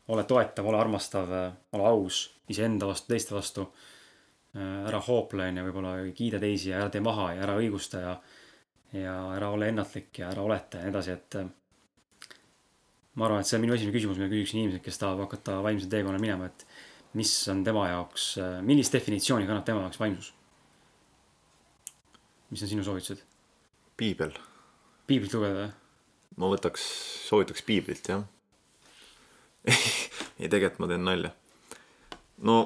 [0.08, 1.32] ole toetav, ole armastav,
[1.74, 3.65] ole aus iseenda vastu, teiste vastu.
[4.56, 8.15] Ära hoople on ju, võib-olla kiida teisi ja ära tee maha ja ära õigusta ja
[8.96, 11.48] ja ära ole ennatlik ja ära oleta ja nii edasi, et äh,
[13.15, 15.91] ma arvan, et see on minu esimene küsimus, mida küsiksin inimeselt, kes tahab hakata vaimsel
[15.91, 16.65] teekonnal minema, et
[17.20, 18.28] mis on tema jaoks,
[18.68, 20.34] millist definitsiooni kannab tema jaoks vaimsus?
[22.52, 23.24] mis on sinu soovitused?
[23.98, 24.32] piibel,
[25.10, 25.70] piiblit lugeda või?
[26.39, 26.86] ma võtaks,
[27.28, 28.26] soovitaks piiblit jah.
[30.39, 31.32] ei, tegelikult ma teen nalja.
[32.48, 32.60] no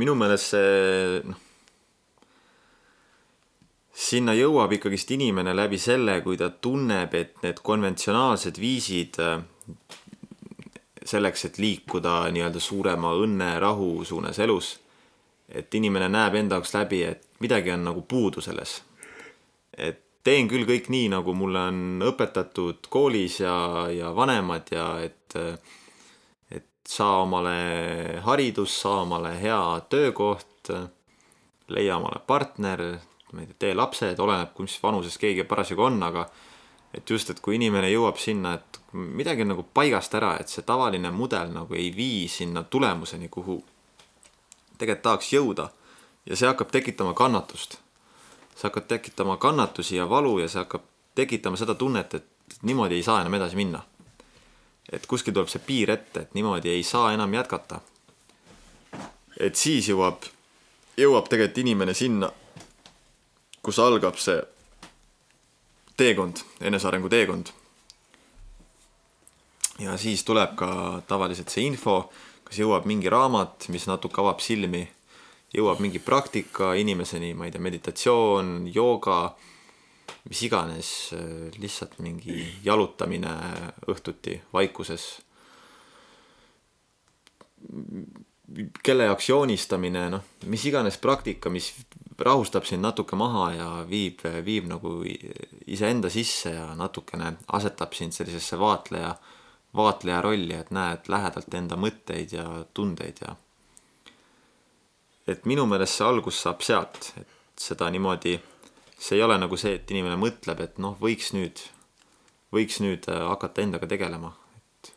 [0.00, 1.40] minu meelest see, noh,
[3.92, 9.42] sinna jõuab ikkagist inimene läbi selle, kui ta tunneb, et need konventsionaalsed viisid äh,
[11.04, 14.78] selleks, et liikuda nii-öelda suurema õnne, rahu suunas elus,
[15.48, 18.80] et inimene näeb enda jaoks läbi, et midagi on nagu puudu selles.
[19.72, 25.34] et teen küll kõik nii, nagu mulle on õpetatud koolis ja, ja vanemad ja et,
[25.34, 25.81] et
[26.96, 30.70] saa omale haridus, saa omale hea töökoht,
[31.72, 32.82] leia omale partner,
[33.32, 36.26] ma ei tea, tee lapsed, oleneb, mis vanuses keegi parasjagu on, aga
[36.92, 40.66] et just, et kui inimene jõuab sinna, et midagi on nagu paigast ära, et see
[40.68, 43.62] tavaline mudel nagu ei vii sinna tulemuseni, kuhu
[44.76, 45.70] tegelikult tahaks jõuda
[46.26, 47.78] ja see hakkab tekitama kannatust
[48.54, 50.82] see hakkab tekitama kannatusi ja valu ja see hakkab
[51.14, 53.82] tekitama seda tunnet, et niimoodi ei saa enam edasi minna.
[54.92, 57.80] Et kuskil tuleb see piir ette, et niimoodi ei saa enam jätkata.
[59.40, 60.22] et siis jõuab,
[60.96, 62.30] jõuab tegelikult inimene sinna,
[63.62, 64.42] kus algab see
[65.96, 67.52] teekond, enesearengu teekond.
[69.78, 72.12] ja siis tuleb ka tavaliselt see info,
[72.44, 74.86] kas jõuab mingi raamat, mis natuke avab silmi
[75.52, 79.34] jõuab mingi praktika inimeseni, ma ei tea, meditatsioon, jooga,
[80.28, 80.88] mis iganes,
[81.58, 83.34] lihtsalt mingi jalutamine
[83.90, 85.10] õhtuti vaikuses.
[88.82, 91.70] kelle jaoks joonistamine, noh, mis iganes praktika, mis
[92.18, 94.98] rahustab sind natuke maha ja viib, viib nagu
[95.66, 99.14] iseenda sisse ja natukene asetab sind sellisesse vaatleja,
[99.76, 103.36] vaatleja rolli, et näed lähedalt enda mõtteid ja tundeid ja
[105.26, 108.34] et minu meelest see algus saab sealt, et seda niimoodi,
[109.02, 111.64] see ei ole nagu see, et inimene mõtleb, et noh, võiks nüüd,
[112.54, 114.92] võiks nüüd äh, hakata endaga tegelema, et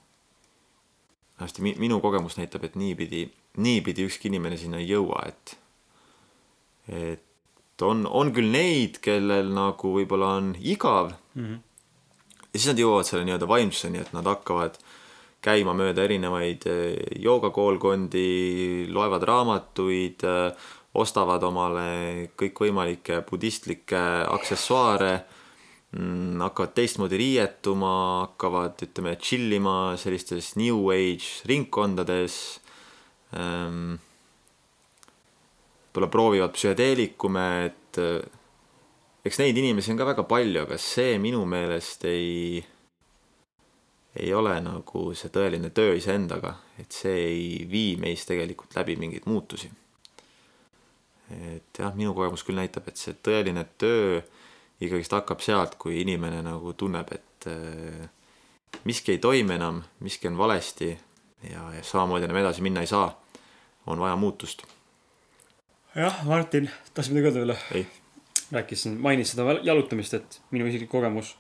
[1.42, 3.26] hästi mi- minu kogemus näitab, et niipidi,
[3.66, 5.58] niipidi ükski inimene sinna ei jõua, et
[6.86, 11.42] et on, on küll neid, kellel nagu võib-olla on igav mm.
[11.42, 11.58] -hmm.
[12.54, 14.78] ja siis nad jõuavad selle nii-öelda vaimsuseni, et nad hakkavad
[15.42, 16.94] käima mööda erinevaid eh,
[17.26, 20.26] joogakoolkondi, loevad raamatuid,
[20.96, 24.00] ostavad omale kõikvõimalikke budistlikke
[24.32, 25.12] aksessuaare
[25.96, 32.40] mm, hakkavad teistmoodi riietuma, hakkavad, ütleme, chill ima sellistes new age ringkondades
[33.36, 33.98] ähm,.
[35.96, 38.24] võib-olla proovivad psühhedeelikume, et äh,
[39.26, 42.60] eks neid inimesi on ka väga palju, aga see minu meelest ei,
[44.20, 49.26] ei ole nagu see tõeline töö iseendaga, et see ei vii meis tegelikult läbi mingeid
[49.32, 49.72] muutusi.
[51.32, 54.22] Et jah, minu kogemus küll näitab, et see tõeline töö
[54.84, 58.08] ikkagist hakkab sealt, kui inimene nagu tunneb, et äh,
[58.86, 60.92] miski ei toimi enam, miski on valesti
[61.50, 63.22] ja, ja samamoodi enam edasi minna ei saa.
[63.86, 64.66] on vaja muutust.
[65.96, 67.56] jah, Martin, tahtsid midagi öelda veel?
[67.72, 67.88] ei.
[68.52, 71.38] rääkisin, mainis seda jalutamist, et minu isiklik kogemus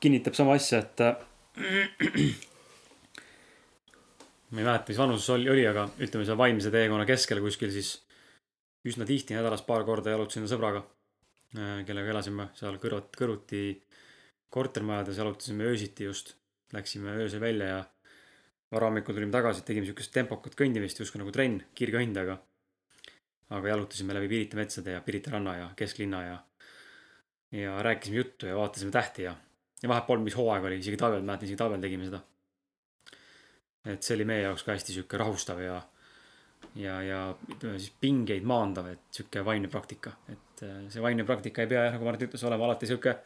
[0.00, 1.16] kinnitab sama asja, et äh,
[4.50, 8.05] ma ei mäleta, mis vanuses oli, oli, aga ütleme seal vaimse teekonna keskel kuskil siis
[8.86, 10.84] üsna tihti nädalas paar korda jalutasin sõbraga
[11.54, 13.60] Äh, kellega elasime seal kõrvut, kõrvuti
[14.52, 16.34] kortermajades, jalutasime öösiti just.
[16.74, 17.78] Läksime öösel välja ja
[18.74, 22.40] varahommikul tulime tagasi, tegime siukest tempokat kõndimist, justkui nagu trenn, kiirkõnd, aga.
[23.54, 26.36] aga jalutasime läbi Pirita metsade ja Pirita ranna ja kesklinna ja.
[27.54, 29.36] ja rääkisime juttu ja vaatasime tähti ja,
[29.82, 32.20] ja vahepeal, mis hooaeg oli, isegi talvel, mäletan isegi talvel tegime seda.
[33.86, 35.78] et see oli meie jaoks ka hästi sihuke rahustav ja
[36.76, 41.64] ja, ja ütleme siis pingeid maandav, et sihuke vaimne praktika, et äh, see vaimne praktika
[41.64, 43.16] ei pea jah, nagu Mart ütles, olema alati sihuke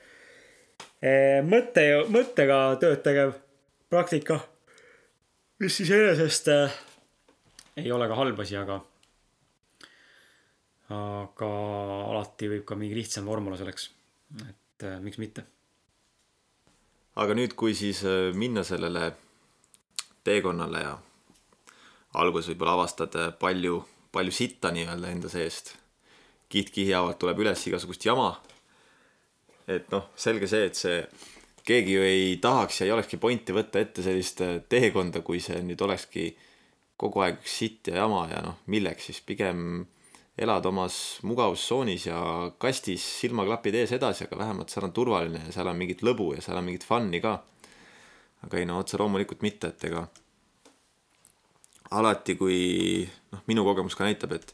[1.03, 3.35] eh, mõtte, mõttega tööd tegev
[3.91, 4.41] praktika.
[5.61, 6.79] mis iseenesest äh,
[7.77, 8.81] ei ole ka halb asi, aga,
[10.95, 11.51] aga
[12.11, 13.91] alati võib ka mingi lihtsam vorm olla selleks,
[14.47, 15.45] et äh, miks mitte.
[17.17, 19.13] aga nüüd, kui siis äh, minna sellele
[20.25, 20.99] teekonnale ja
[22.18, 23.81] alguses võib-olla avastad äh, palju,
[24.12, 25.77] palju sitta nii-öelda enda seest.
[26.51, 28.33] kiht-kihi haavalt tuleb üles igasugust jama.
[29.68, 31.03] et noh, selge see, et see,
[31.66, 35.62] keegi ju ei tahaks ja ei olekski pointi võtta ette sellist äh, teekonda, kui see
[35.62, 36.33] nüüd olekski
[37.01, 39.87] kogu aeg üks sitt ja jama ja noh, milleks siis pigem
[40.40, 42.18] elad omas mugavustsoonis ja
[42.59, 46.44] kastis silmaklapid ees edasi, aga vähemalt seal on turvaline ja seal on mingit lõbu ja
[46.44, 47.38] seal on mingit fun'i ka.
[48.46, 50.07] aga ei no otse loomulikult mitte, et ega
[51.96, 52.59] alati, kui
[53.33, 54.53] noh, minu kogemus ka näitab, et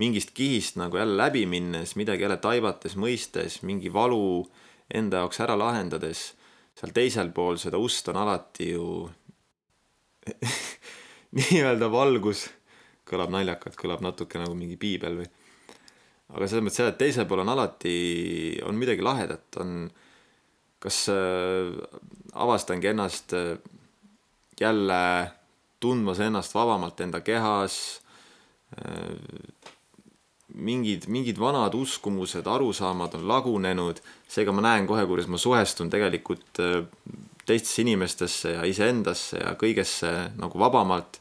[0.00, 4.44] mingist kihist nagu jälle läbi minnes, midagi jälle taibates, mõistes, mingi valu
[4.94, 6.28] enda jaoks ära lahendades,
[6.76, 8.86] seal teisel pool seda ust on alati ju
[11.38, 12.46] nii-öelda valgus,
[13.06, 15.28] kõlab naljakalt, kõlab natuke nagu mingi piibel või.
[16.34, 17.96] aga selles mõttes jah, et teisel pool on alati,
[18.66, 19.88] on midagi lahedat, on,
[20.82, 21.72] kas äh,
[22.36, 23.56] avastangi ennast äh,
[24.60, 25.00] jälle
[25.80, 28.00] tundmas ennast vabamalt enda kehas.
[30.56, 36.60] mingid, mingid vanad uskumused, arusaamad on lagunenud, seega ma näen kohe, kuidas ma suhestun tegelikult
[36.62, 36.86] äh,
[37.46, 41.20] teistesse inimestesse ja iseendasse ja kõigesse nagu vabamalt,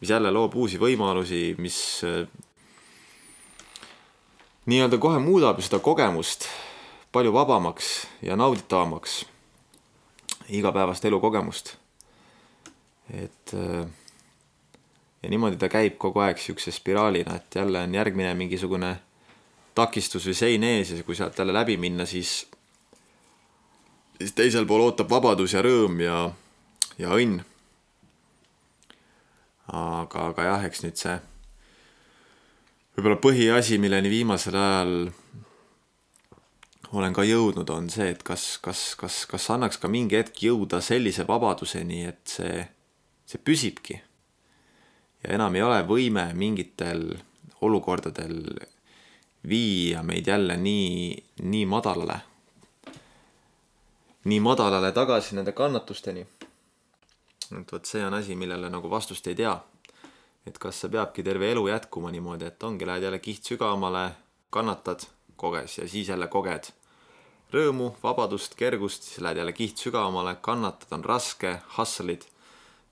[0.00, 2.28] mis jälle loob uusi võimalusi, mis äh,
[4.70, 6.46] nii-öelda kohe muudab seda kogemust
[7.12, 9.24] palju vabamaks ja nauditavamaks,
[10.52, 11.74] igapäevast elukogemust
[13.14, 13.86] et äh,
[15.22, 18.96] ja niimoodi ta käib kogu aeg siukse spiraalina, et jälle on järgmine mingisugune
[19.74, 22.46] takistus või sein ees ja kui sealt jälle läbi minna, siis,
[24.18, 26.20] siis teisel pool ootab vabadus ja rõõm ja,
[26.98, 27.42] ja õnn.
[29.72, 31.16] aga, aga jah, eks nüüd see
[32.96, 34.94] võib-olla põhiasi, milleni viimasel ajal
[36.96, 40.80] olen ka jõudnud, on see, et kas, kas, kas, kas annaks ka mingi hetk jõuda
[40.80, 42.62] sellise vabaduseni, et see
[43.26, 44.00] see püsibki.
[45.22, 47.08] ja enam ei ole võime mingitel
[47.66, 48.60] olukordadel
[49.48, 52.20] viia meid jälle nii, nii madalale,
[54.24, 56.26] nii madalale tagasi nende kannatusteni.
[57.60, 59.58] et vot see on asi, millele nagu vastust ei tea.
[60.46, 64.10] et kas see peabki terve elu jätkuma niimoodi, et ongi, lähed jälle kiht sügavamale,
[64.50, 65.02] kannatad,
[65.36, 66.70] koges ja siis jälle koged
[67.52, 72.26] rõõmu, vabadust, kergust, siis lähed jälle kiht sügavamale, kannatad, on raske, hustle'id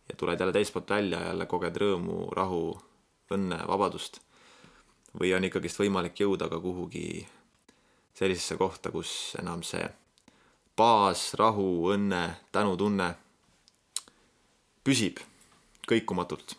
[0.08, 2.78] ja tuled jälle teistpoolt välja, jälle koged rõõmu, rahu,
[3.32, 4.20] õnne, vabadust.
[5.14, 7.26] või on ikkagist võimalik jõuda ka kuhugi
[8.14, 9.84] sellisesse kohta, kus enam see
[10.76, 13.14] baas, rahu, õnne, tänutunne
[14.84, 15.22] püsib
[15.88, 16.56] kõikumatult.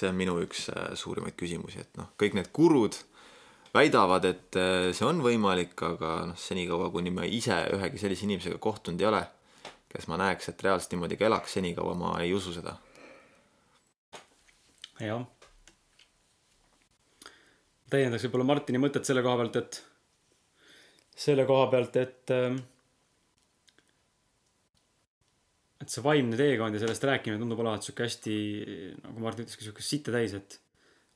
[0.00, 2.96] see on minu üks äh, suurimaid küsimusi, et noh, kõik need gurud
[3.74, 8.56] väidavad, et äh, see on võimalik, aga noh, senikaua, kuni ma ise ühegi sellise inimesega
[8.56, 9.20] kohtunud ei ole
[9.90, 12.76] kes ma näeks, et reaalselt niimoodi ka elaks, senikaua ma ei usu seda.
[15.00, 15.24] jah,
[17.90, 19.80] täiendaks võib-olla Martini mõtet selle koha pealt, et,
[21.26, 22.60] selle koha pealt, et ähm,
[25.80, 28.34] et see vaimne teekond ja sellest rääkimine tundub olevat sihuke hästi,
[29.06, 30.58] nagu Martin ütleski, sihuke sitte täis, et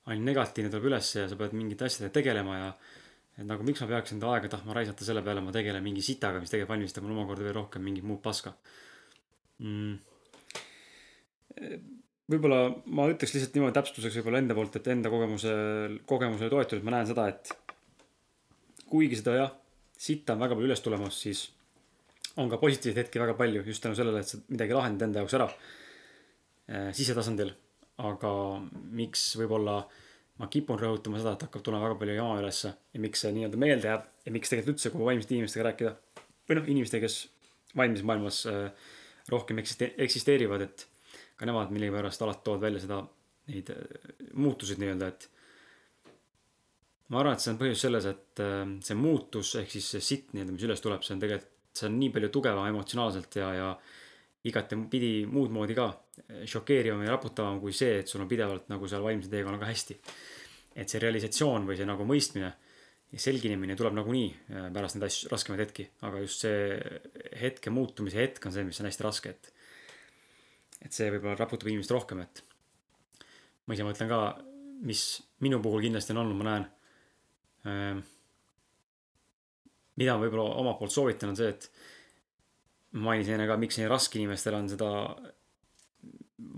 [0.09, 2.71] ainult negatiivne tuleb ülesse ja sa pead mingite asjadega tegelema ja
[3.35, 6.39] et nagu miks ma peaks enda aega tahtma raisata selle peale, ma tegelen mingi sitaga,
[6.39, 8.53] mis tegelikult valmistab mulle omakorda veel rohkem mingit muud paska
[9.59, 9.97] mm..
[12.31, 12.61] võib-olla
[12.95, 15.57] ma ütleks lihtsalt niimoodi täpsustuseks võib-olla enda poolt, et enda kogemuse,
[16.07, 17.51] kogemusele toetudes ma näen seda, et
[18.87, 19.53] kuigi seda jah,
[19.99, 21.45] sitta on väga palju üles tulemas, siis
[22.39, 25.37] on ka positiivseid hetki väga palju just tänu sellele, et sa midagi lahendad enda jaoks
[25.37, 27.53] ära äh, sisetasandil.
[27.95, 28.29] aga
[28.91, 29.77] miks võib-olla
[30.41, 33.59] ma kipun rõhutama seda, et hakkab tulema väga palju jama ülesse ja miks see nii-öelda
[33.61, 35.93] meelde jääb ja miks tegelikult üldse, kui vaimsete inimestega rääkida.
[36.45, 38.89] Või noh, inimestega, kes vaimses maailmas äh,
[39.31, 40.85] rohkem eksiste-, eksisteerivad, et
[41.39, 42.99] ka nemad millegipärast alati toovad välja seda,
[43.51, 45.29] neid äh, muutuseid nii-öelda, et
[47.13, 48.45] ma arvan, et see on põhjus selles, et
[48.85, 51.99] see muutus ehk siis see sitt nii-öelda, mis üles tuleb, see on tegelikult see on
[51.99, 53.69] nii palju tugevam emotsionaalselt ja, ja
[54.45, 55.87] igatepidi muud moodi ka
[56.47, 59.97] šokeerivam ja raputavam kui see, et sul on pidevalt nagu seal vaimse teekonnaga hästi.
[60.75, 62.49] et see realisatsioon või see nagu mõistmine
[63.15, 66.75] ja selginemine tuleb nagunii äh, pärast neid asju, raskemaid hetki, aga just see
[67.39, 69.51] hetke muutumise hetk on see, mis on hästi raske, et.
[70.83, 72.43] et see võib-olla raputab inimest rohkem, et.
[73.65, 74.19] ma ise mõtlen ka,
[74.83, 75.05] mis
[75.45, 76.67] minu puhul kindlasti on olnud, ma näen
[77.71, 78.03] ähm,
[79.95, 81.69] mida ma võib-olla omalt poolt soovitan, on see, et
[82.95, 84.89] mainisin enne ka, miks nii raske inimestel on seda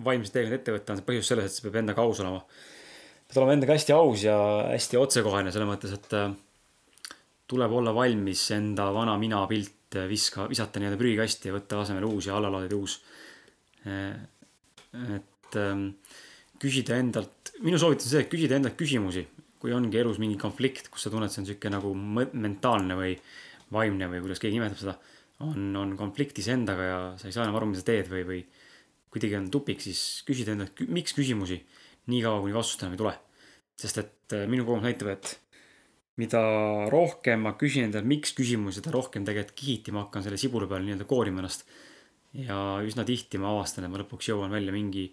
[0.05, 2.43] vaimset teekond ette võtta, on see põhjus selles, et sa pead endaga aus olema.
[3.27, 4.37] pead olema endaga hästi aus ja
[4.73, 6.29] hästi otsekohene selles mõttes, et äh,
[7.47, 12.27] tuleb olla valmis enda vana mina pilt viska, visata nii-öelda prügikasti ja võtta asemele uus
[12.27, 12.99] ja allalaadida uus.
[13.87, 14.15] Äh,
[15.15, 15.89] et ähm,
[16.59, 19.25] küsida endalt, minu soovitus on see, et küsida endalt küsimusi
[19.61, 23.15] kui ongi elus mingi konflikt, kus sa tunned, see on sihuke nagu mentaalne või
[23.73, 24.95] vaimne või kuidas keegi nimetab seda.
[25.45, 28.39] On, on konflikt iseendaga ja sa ei saa enam aru, mida sa teed või, või
[29.13, 31.59] kuidagi on tupik, siis küsida endalt, miks küsimusi
[32.11, 33.15] niikaua, kuni vastust enam ei tule.
[33.77, 35.35] sest et äh, minu kogemus näitab, et
[36.17, 36.41] mida
[36.89, 40.85] rohkem ma küsin endalt, miks küsimusi, seda rohkem tegelikult kihiti ma hakkan selle sibula peal
[40.85, 41.67] nii-öelda koorima ennast.
[42.37, 45.11] ja üsna tihti ma avastan, et ma lõpuks jõuan välja mingi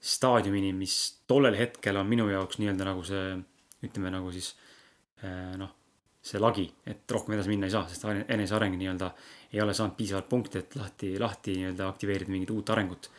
[0.00, 0.94] staadiumini, mis
[1.28, 3.36] tollel hetkel on minu jaoks nii-öelda nagu see
[3.84, 4.52] ütleme nagu siis
[5.22, 5.70] eh, noh,
[6.22, 9.12] see lagi, et rohkem edasi minna ei saa, sest eneseareng nii-öelda
[9.52, 13.10] ei ole saanud piisavalt punkte, et lahti, lahti nii-öelda aktiveerida mingit uut arengut.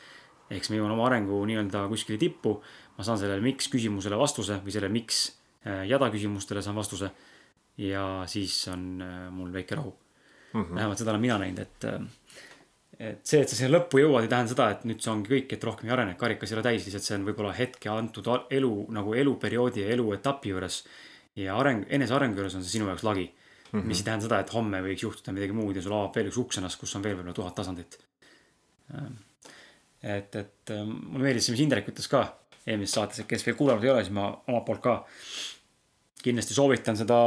[0.50, 2.56] ehk siis ma jõuan oma arengu nii-öelda kuskile tippu,
[2.98, 5.24] ma saan sellele miks küsimusele vastuse või sellele miks
[5.66, 7.12] eh, jada küsimustele saan vastuse.
[7.78, 9.94] ja siis on eh, mul väike rahu
[10.54, 10.64] mm.
[10.64, 10.76] -hmm.
[10.76, 11.86] vähemalt seda olen mina näinud, et
[13.00, 15.54] et see, et sa sinna lõppu jõuad, ei tähenda seda, et nüüd see ongi kõik,
[15.56, 18.74] et rohkem ei arene, karikas ei ole täis, lihtsalt see on võib-olla hetke antud elu
[18.92, 20.84] nagu eluperioodi ja eluetapi juures.
[21.36, 23.30] ja areng, enesearengu juures on see sinu jaoks lagi
[23.72, 23.80] mm.
[23.80, 23.88] -hmm.
[23.88, 26.38] mis ei tähenda seda, et homme võiks juhtuda midagi muud ja sul avab veel üks
[26.42, 28.00] uks ennast, kus on veel võib-olla tuhat tasandit.
[28.96, 29.18] Ähm,
[30.04, 32.24] et, et ähm, mulle meeldis see, mis Indrek ütles ka
[32.66, 34.96] eelmises saates, et kes veel kuulanud ei ole, siis ma omalt poolt ka
[36.24, 37.20] kindlasti soovitan seda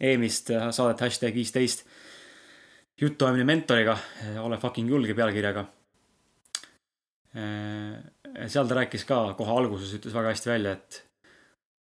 [0.00, 1.84] eelmist saadet hashtag viisteist
[3.00, 3.96] jutuajamine mentoriga,
[4.42, 5.64] ole fucking julge pealkirjaga.
[7.32, 11.02] seal ta rääkis ka kohe alguses, ütles väga hästi välja, et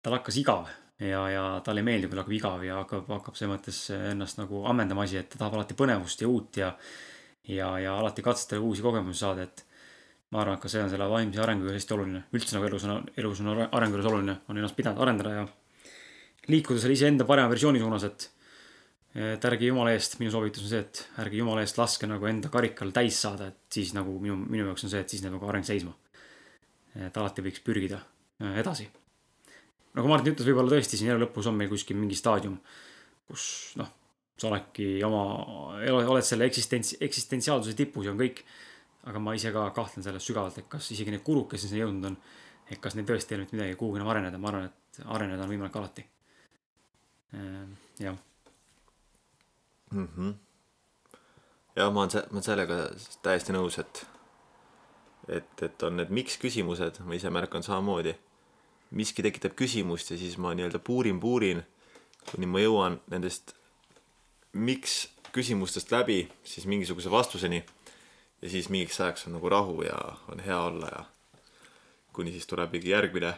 [0.04, 0.70] tal hakkas igav
[1.02, 4.64] ja, ja talle ei meeldi, kui hakkab igav ja hakkab, hakkab selles mõttes ennast nagu
[4.70, 6.72] ammendama asi, et ta tahab alati põnevust ja uut ja,
[7.50, 9.66] ja, ja alati katsetada uusi kogemusi saada, et
[10.32, 12.86] ma arvan, et ka see on selle vaimse arengu juures hästi oluline, üldse nagu elus
[12.88, 15.48] on, elus on arengu juures oluline, on ennast pidanud arendada ja
[16.52, 18.30] liikuda selle iseenda parema versiooni suunas, et
[19.12, 22.48] et ärge jumala eest, minu soovitus on see, et ärge jumala eest laske nagu enda
[22.54, 25.50] karikal täis saada, et siis nagu minu, minu jaoks on see, et siis läheb nagu
[25.52, 25.92] areng seisma.
[26.96, 28.02] et alati võiks pürgida
[28.44, 28.88] äh, edasi.
[29.98, 32.58] Nagu Martin ütles, võib-olla tõesti siin elu lõpus on meil kuskil mingi staadium,
[33.28, 33.46] kus
[33.80, 33.90] noh,
[34.42, 35.24] sa oledki oma,
[35.92, 38.46] oled selle eksistents, eksistentsiaalsuse tipus ja on kõik.
[39.02, 42.12] aga ma ise ka kahtlen selles sügavalt, et kas isegi need kulud, kes sinna jõudnud
[42.12, 42.18] on,
[42.70, 45.42] et kas neil tõesti ei ole mitte midagi kuhugi enam areneda, ma arvan, et areneda
[45.42, 46.04] on võimalik alati.
[47.34, 47.64] Äh,
[47.98, 48.20] jah
[49.92, 50.08] mm.
[50.08, 50.34] -hmm.
[51.76, 52.76] ja ma olen, ma olen sellega
[53.22, 54.06] täiesti nõus, et,
[55.28, 58.16] et, et on need miks küsimused, ma ise märkan samamoodi.
[58.92, 61.64] Miski tekitab küsimust ja siis ma nii-öelda puurin, puurin,
[62.32, 63.56] kuni ma jõuan nendest
[64.54, 67.64] miks küsimustest läbi siis mingisuguse vastuseni.
[68.42, 71.04] ja siis mingiks ajaks on nagu rahu ja on hea olla ja
[72.14, 73.34] kuni siis tuleb mingi järgmine,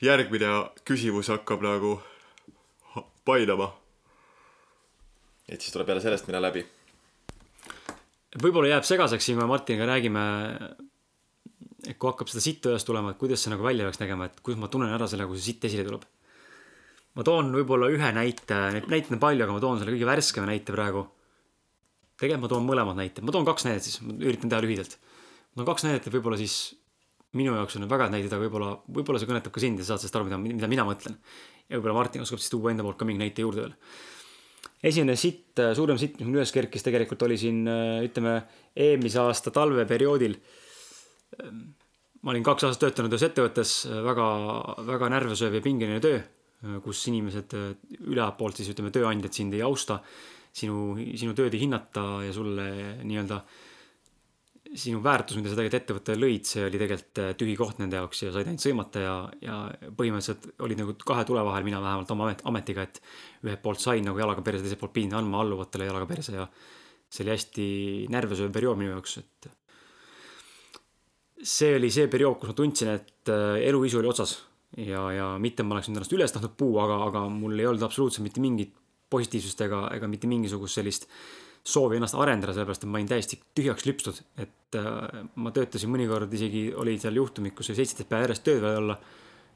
[0.00, 0.50] järgmine
[0.84, 2.00] küsimus hakkab nagu
[3.24, 3.72] painama
[5.48, 6.64] et siis tuleb jälle sellest minna läbi.
[8.42, 10.22] võib-olla jääb segaseks siin, kui me Martiniga räägime,
[11.82, 14.60] kui hakkab seda sittu üles tulema, et kuidas see nagu välja peaks nägema, et kuidas
[14.62, 16.04] ma tunnen ära selle, kui see sitt esile tuleb.
[17.18, 20.46] ma toon võib-olla ühe näite, neid näiteid on palju, aga ma toon selle kõige värskema
[20.48, 21.08] näite praegu.
[22.22, 24.96] tegelikult ma toon mõlemad näited, ma toon kaks näidet siis, ma üritan teha lühidalt.
[25.56, 26.78] toon kaks näidet ja võib-olla siis
[27.34, 29.84] minu jaoks on need väga head näited, aga võib-olla, võib-olla see kõnetab ka sind ja
[29.84, 31.18] sa saad sellest aru, mida, mida mina mõtlen.
[31.66, 33.74] ja võib-olla Martin oskab siis tuua enda poolt ka mingi näite juurde veel.
[34.82, 37.64] esimene sitt, suurem sitt, mis mul üles kerkis tegelikult oli siin
[38.06, 38.38] ütleme
[38.76, 40.38] eelmise aasta talveperioodil
[42.22, 43.74] ma olin kaks aastat töötanud ühes ettevõttes,
[44.06, 44.28] väga,
[44.86, 46.20] väga närvesööv ja pingeline töö,
[46.84, 47.56] kus inimesed
[47.98, 49.98] ülepoolt siis ütleme, tööandjad sind ei austa,
[50.54, 52.66] sinu, sinu tööd ei hinnata ja sulle
[53.02, 53.40] nii-öelda
[54.78, 58.30] sinu väärtus, mida sa tegelikult ettevõttele lõid, see oli tegelikult tühi koht nende jaoks ja
[58.32, 59.56] said ainult sõimata ja, ja
[59.98, 63.02] põhimõtteliselt olid nagu kahe tule vahel, mina vähemalt oma amet, ametiga, et
[63.44, 66.46] ühelt poolt sain nagu jalaga perse, teiselt poolt pidin andma alluvatele jalaga perse ja
[67.12, 67.66] see oli hästi
[68.14, 69.50] närvesööv periood minu jaoks, et
[71.42, 74.38] see oli see periood, kus ma tundsin, et äh, eluisu oli otsas.
[74.78, 77.82] Ja, ja mitte ma oleks nüüd ennast üles tahtnud puua, aga, aga mul ei olnud
[77.84, 78.70] absoluutselt mitte mingit
[79.12, 81.04] positiivsust ega, ega mitte mingisugust sellist
[81.62, 86.32] soovi ennast arendada, sellepärast et ma olin täiesti tühjaks lüpstud, et äh, ma töötasin mõnikord
[86.38, 88.96] isegi oli seal juhtumid, kus oli seitseteist päeva järjest tööl vaja olla.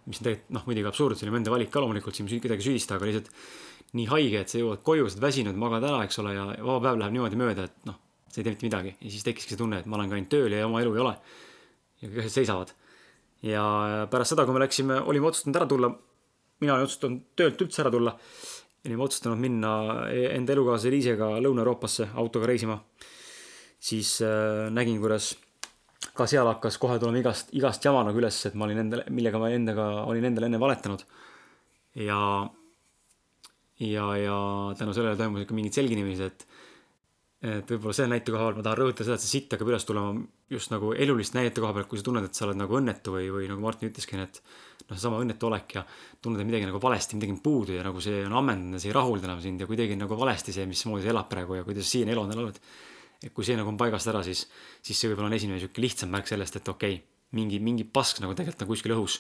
[0.07, 2.62] mis on tegelikult noh, muidugi absurd, see oli mu enda valik ka loomulikult, siin kedagi
[2.62, 3.32] süüdista, aga lihtsalt
[3.99, 6.76] nii haige, et sa jõuad koju, sa oled väsinud, magad ära, eks ole, ja vaba
[6.84, 7.97] päev läheb niimoodi mööda, et noh,
[8.30, 8.93] sa ei tee mitte midagi.
[9.01, 11.03] Ja siis tekkiski see tunne, et ma olen ka ainult tööl ja oma elu ei
[11.03, 11.16] ole
[12.14, 12.74] ja asjad seisavad.
[13.46, 13.64] ja
[14.11, 15.90] pärast seda, kui me läksime, olime otsustanud ära tulla,
[16.62, 18.14] mina olin otsustanud töölt üldse ära tulla,
[18.86, 19.72] olime otsustanud minna
[20.11, 22.78] enda elukaaslase Liisega Lõuna-Euroopasse autoga reisima,
[23.78, 25.34] siis äh, nägin, kuidas
[26.16, 29.40] ka seal hakkas kohe tulema igast, igast jama nagu üles, et ma olin endale, millega
[29.42, 31.04] ma endaga, olin endale enne valetanud.
[32.00, 32.20] ja,
[33.80, 34.38] ja, ja
[34.78, 36.46] tänu sellele toimus ikka mingid selginemised, et
[37.46, 39.84] et võib-olla selle näite koha pealt ma tahan rõhutada seda, et see sitt hakkab üles
[39.86, 40.14] tulema
[40.51, 43.26] just nagu eluliste näidete koha pealt, kui sa tunned, et sa oled nagu õnnetu või,
[43.34, 44.38] või nagu Martin ütleski, et
[44.86, 45.82] noh, seesama õnnetu olek ja
[46.22, 48.92] tunned, et midagi nagu valesti, midagi on puudu ja nagu see on ammendanud ja see
[48.92, 51.90] ei rahulda enam sind ja kuidagi nagu valesti see, mismoodi sa elad praegu ja kuidas
[51.90, 52.61] siiani elanud oled.
[53.22, 54.44] et kui see nagu on paigast ära, siis,
[54.84, 58.20] siis see võib-olla on esimene sihuke lihtsam märk sellest, et okei okay,, mingi, mingi pask
[58.22, 59.18] nagu tegelikult on kuskil õhus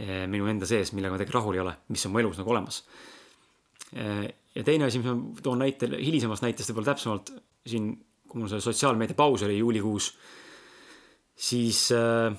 [0.00, 2.50] eh, minu enda sees, millega ma tegelikult rahul ei ole, mis on mu elus nagu
[2.50, 2.80] olemas
[3.92, 4.24] eh,
[4.56, 7.30] ja teine asi, mis ma toon näite hilisemast näitest võib-olla täpsemalt
[7.68, 7.92] siin,
[8.26, 10.10] kui mul see sotsiaalmeedia paus oli juulikuus,
[11.40, 12.34] siis äh,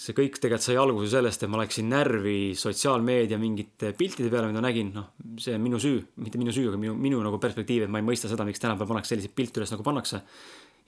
[0.00, 4.62] see kõik tegelikult sai alguse sellest, et ma läksin närvi sotsiaalmeedia mingite piltide peale, mida
[4.64, 5.10] nägin, noh,
[5.40, 8.06] see on minu süü, mitte minu süü, aga minu, minu nagu perspektiiv, et ma ei
[8.06, 10.22] mõista seda, miks tänapäeval pannakse selliseid pilte üles, nagu pannakse.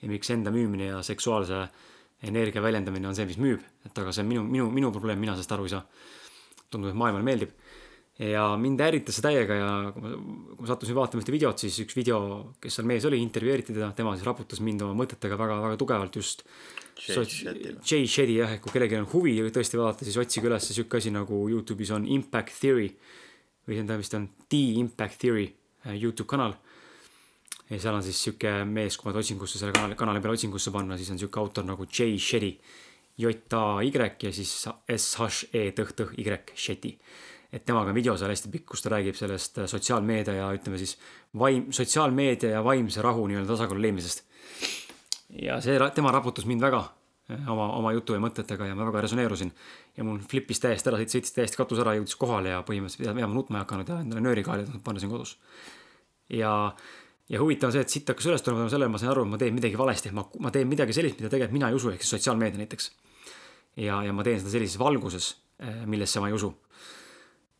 [0.03, 1.61] ja miks enda müümine ja seksuaalse
[2.27, 5.35] energia väljendamine on see, mis müüb, et aga see on minu, minu, minu probleem, mina
[5.37, 5.85] sellest aru ei saa.
[6.73, 7.53] tundub, et maailmale meeldib
[8.19, 10.11] ja mind ärritas see täiega ja kui ma,
[10.53, 12.19] kui ma sattusin vaatama ühte videot, siis üks video,
[12.61, 16.45] kes seal mees oli, intervjueeriti teda, tema siis raputas mind oma mõtetega väga-väga tugevalt just.
[16.99, 21.13] Jay Shetty jah, et kui kellelgi on huvi tõesti vaadata, siis otsige üles sihuke asi
[21.13, 22.91] nagu Youtube'is on Impact Theory.
[23.67, 25.47] või see on, vist on The Impact Theory
[25.85, 26.55] äh, Youtube kanal.
[27.69, 30.97] ja seal on siis sihuke mees, kui ma otsingusse selle kanali, kanali peale otsingusse panna,
[30.97, 32.57] siis on sihuke autor nagu Jay Shetty.
[33.17, 33.91] J-A-Y
[34.25, 34.51] ja siis
[34.89, 36.25] S-H-E tõh-tõh Y,
[36.57, 36.97] Shetty
[37.53, 40.79] et temaga on video seal hästi pikk, kus ta räägib sellest äh, sotsiaalmeedia ja ütleme
[40.81, 40.95] siis
[41.37, 44.23] vaim, sotsiaalmeedia ja vaimse rahu nii-öelda tasakaalu leidmisest.
[45.29, 46.81] Ja see, tema raputas mind väga
[47.31, 49.53] äh, oma, oma jutu ja mõtetega ja ma väga resoneerusin.
[49.97, 53.59] ja mul flipis täiesti ära, sõitis täiesti katus ära, jõudis kohale ja põhimõtteliselt peame nutma
[53.59, 55.37] ei hakanud ja endale nööri kaela tahtnud panna siin kodus.
[56.29, 56.73] ja,
[57.29, 59.41] ja huvitav on see, et siit hakkas üles tulema sellele, ma sain aru, et ma
[59.41, 62.17] teen midagi valesti, ma, ma teen midagi sellist, mida tegelikult mina ei usu, ehk siis
[62.17, 62.91] sotsiaalmeedia näiteks.
[63.77, 66.53] ja, ja ma teen seda sellises valguses, äh, millesse ma ei usu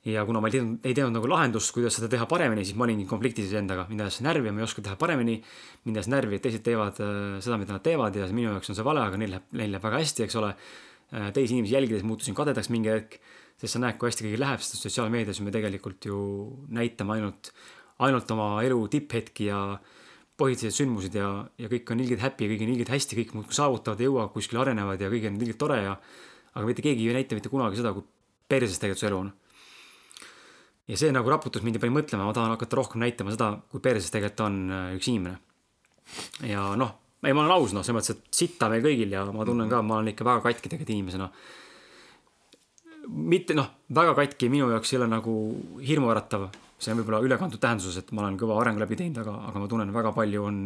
[0.03, 2.83] ja kuna ma ei teadnud, ei teadnud nagu lahendust, kuidas seda teha paremini, siis ma
[2.83, 5.37] olingi konfliktis endaga, mind ajas närvi ja ma ei oska teha paremini.
[5.85, 8.75] mind ajas närvi, et teised teevad äh, seda, mida nad teevad ja minu jaoks on
[8.75, 11.29] see vale, aga neil läheb, neil läheb väga hästi, eks ole äh,.
[11.31, 13.15] teisi inimesi jälgides muutusin kadedaks mingi hetk,
[13.61, 16.17] sest sa näed, kui hästi kõigil läheb, sest sotsiaalmeedias me tegelikult ju
[16.75, 17.53] näitame ainult,
[18.03, 19.61] ainult oma elu tipphetki ja
[20.39, 21.29] põhilised sündmused ja,
[21.61, 24.99] ja kõik on ilgelt happy, kõik on ilgelt hästi, kõik muudkui saavutavad jõuavad kuskile, arenevad
[24.99, 25.95] ja kõik on ilgelt tore ja
[26.53, 28.03] aga mitte keegi ei näita mitte kunagi seda, kui
[28.49, 29.31] perses tegelikult su elu on
[30.87, 33.83] ja see nagu raputas mind ja pani mõtlema, ma tahan hakata rohkem näitama seda, kui
[33.83, 35.37] perses tegelikult on äh, üks inimene.
[36.49, 36.91] ja noh,
[37.23, 39.79] ei, ma olen aus, noh, selles mõttes, et sitta meil kõigil ja ma tunnen ka,
[39.85, 41.29] ma olen ikka väga katki tegelikult inimesena.
[43.31, 45.37] mitte noh, väga katki minu jaoks ei ole nagu
[45.87, 49.63] hirmuäratav, see on võib-olla ülekantud tähenduses, et ma olen kõva arengu läbi teinud, aga, aga
[49.63, 50.61] ma tunnen, väga palju on,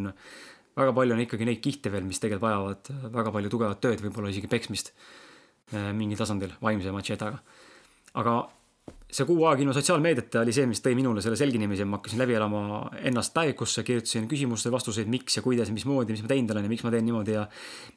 [0.78, 4.34] väga palju on ikkagi neid kihte veel, mis tegelikult vajavad väga palju tugevat tööd, võib-olla
[4.34, 7.42] isegi peksmist äh, mingil tasandil, vaimse machetaga.
[8.18, 8.38] aga
[9.08, 12.36] see kuu aega ilma sotsiaalmeediata oli see, mis tõi minule selle selginemise, ma hakkasin läbi
[12.36, 12.62] elama
[13.08, 16.84] ennast päevikusse, kirjutasin küsimuste vastuseid, miks ja kuidas mismoodi, mis ma teinud olen ja miks
[16.84, 17.46] ma teen niimoodi ja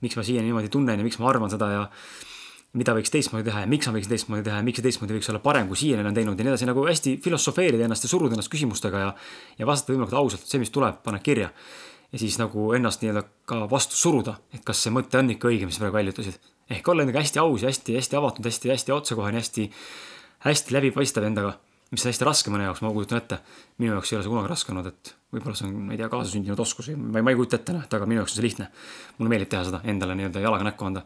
[0.04, 1.82] miks ma siiani niimoodi tunnen ja miks ma arvan seda ja
[2.78, 5.30] mida võiks teistmoodi teha ja miks ma võiksin teistmoodi teha ja miks see teistmoodi võiks
[5.32, 8.38] olla parem, kui siiani olen teinud ja nii edasi, nagu hästi filosofeerida ennast ja suruda
[8.38, 9.08] ennast küsimustega ja,
[9.58, 11.50] ja vastata võimalikult ausalt, see, mis tuleb, paned kirja.
[12.12, 15.66] ja siis nagu ennast nii-öelda ka vastu suruda, et kas see mõte on ikka õige,
[15.66, 16.38] mis sa praegu välja ütlesid.
[16.70, 20.10] ehk olla endaga hästi aus ja hästi, hästi avatud, hästi, hästi otsekohene, hästi, hästi
[20.74, 21.58] läbipaistev endaga
[21.90, 23.40] mis on hästi raske mõne jaoks, ma kujutan ette.
[23.82, 26.08] minu jaoks ei ole see kunagi raske olnud, et võib-olla see on, ma ei tea,
[26.12, 28.38] kaasasündinud oskus või ma ei, ma ei kujuta ette, noh, et aga minu jaoks on
[28.38, 28.68] see lihtne.
[29.18, 31.04] mulle meeldib teha seda, endale nii-öelda jalaga näkku anda.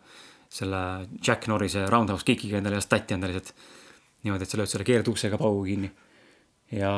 [0.55, 0.81] selle
[1.27, 3.55] Jack Norrise Roundhouse Kickiga endale just tatti anda lihtsalt.
[4.25, 5.91] niimoodi, et sa lööd selle keerduksega paugu kinni.
[6.73, 6.93] ja,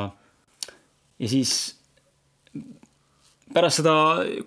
[1.19, 1.77] ja siis
[3.55, 3.95] pärast seda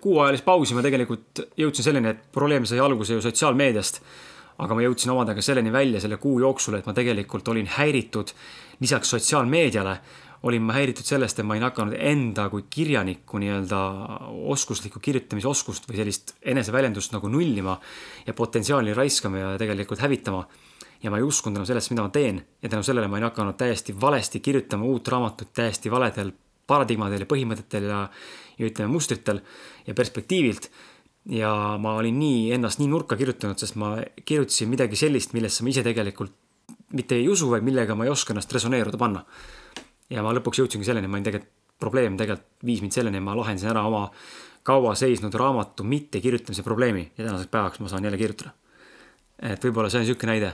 [0.00, 4.02] kuuajalist pausi ma tegelikult jõudsin selleni, et probleem sai alguse ju sotsiaalmeediast.
[4.60, 8.34] Aga ma jõudsin omadega selleni välja selle kuu jooksul, et ma tegelikult olin häiritud
[8.80, 9.98] lisaks sotsiaalmeediale
[10.42, 13.80] olin ma häiritud sellest, et ma olin hakanud enda kui kirjaniku nii-öelda
[14.54, 17.76] oskuslikku kirjutamisoskust või sellist eneseväljendust nagu nullima
[18.26, 20.46] ja potentsiaali raiskama ja tegelikult hävitama.
[21.02, 23.56] ja ma ei uskunud enam sellesse, mida ma teen ja tänu sellele ma olin hakanud
[23.56, 26.32] täiesti valesti kirjutama uut raamatut täiesti valedel
[26.66, 28.00] paradigmadel ja põhimõtetel ja,
[28.58, 29.40] ja ütleme mustritel
[29.86, 30.70] ja perspektiivilt.
[31.30, 33.94] Ja ma olin nii ennast nii nurka kirjutanud, sest ma
[34.26, 36.34] kirjutasin midagi sellist, millesse ma ise tegelikult
[36.98, 39.24] mitte ei usu, vaid millega ma ei oska ennast resoneeruda panna.
[40.10, 43.70] ja ma lõpuks jõudsingi selleni, ma olin tegelikult, probleem tegelikult viis mind selleni, ma lahendasin
[43.70, 44.08] ära oma
[44.66, 48.50] kaua seisnud raamatu mittekirjutamise probleemi ja tänaseks päevaks ma saan jälle kirjutada.
[49.42, 50.50] et võib-olla see on niisugune näide,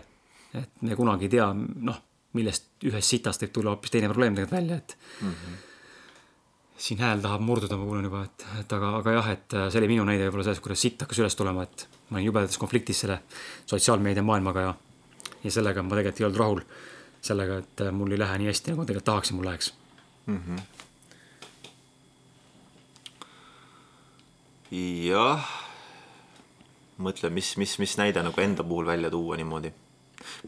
[0.55, 2.03] et me kunagi ei tea, noh,
[2.37, 5.33] millest ühest sitast võib tulla hoopis teine probleem tegelikult välja, et mm.
[5.33, 5.66] -hmm
[6.79, 9.89] siin hääl tahab murduda, ma kuulen juba, et, et aga, aga jah, et see oli
[9.95, 13.23] minu näide võib-olla sellest, kuidas sitt hakkas üles tulema, et ma olin jubedates konfliktis selle
[13.65, 14.75] sotsiaalmeedia maailmaga ja
[15.47, 16.61] ja sellega ma tegelikult ei olnud rahul.
[17.27, 19.73] sellega, et mul ei lähe nii hästi, nagu ma tegelikult tahaksin, mul läheks
[20.27, 20.41] mm.
[20.47, 20.61] -hmm.
[25.09, 25.49] jah,
[26.99, 29.73] mõtle, mis, mis, mis näide nagu enda puhul välja tuua niimoodi.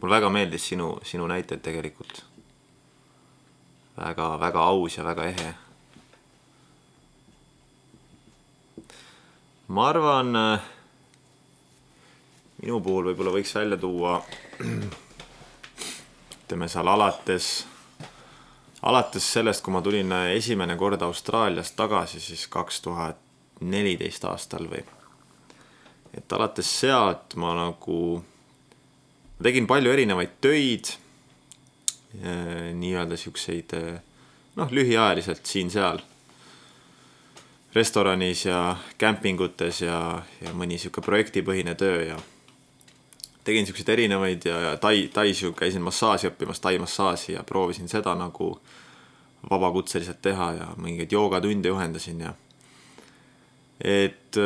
[0.01, 2.23] mulle väga meeldis sinu, sinu näited tegelikult.
[3.97, 5.53] väga, väga aus ja väga ehe.
[9.69, 10.61] Ma arvan äh,
[12.63, 14.15] minu puhul võib-olla võiks välja tuua,
[16.39, 17.49] ütleme seal alates,
[18.89, 23.21] alates sellest, kui ma tulin esimene kord Austraaliast tagasi, siis kaks tuhat
[23.61, 24.81] neliteist aastal või.
[26.17, 27.99] et alates sealt ma nagu,
[29.37, 30.95] ma tegin palju erinevaid töid,
[32.73, 33.75] nii-öelda siukseid
[34.57, 36.01] noh, lühiajaliselt siin-seal
[37.75, 42.17] restoranis ja kämpingutes ja, ja mõni sihuke projektipõhine töö ja
[43.43, 47.89] tegin siukseid erinevaid ja, ja Tai, Tais ju käisin massaaži õppimas, Tai massaaži ja proovisin
[47.91, 48.55] seda nagu
[49.49, 52.33] vabakutseliselt teha ja mingeid joogatunde juhendasin ja
[53.79, 54.37] et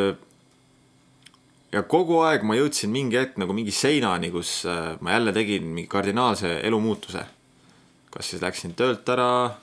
[1.73, 5.65] ja kogu aeg ma jõudsin mingi hetk nagu mingi seinani, kus äh, ma jälle tegin
[5.65, 7.25] mingi kardinaalse elumuutuse.
[8.13, 9.55] kas siis läksin töölt ära,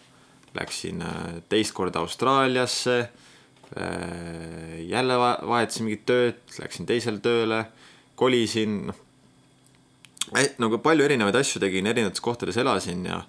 [0.58, 3.10] läksin äh, teist korda Austraaliasse,
[4.90, 7.64] jälle vahetasin mingit tööd, läksin teisele tööle,
[8.18, 9.06] kolisin, noh
[10.60, 13.22] nagu palju erinevaid asju tegin, erinevates kohtades elasin ja,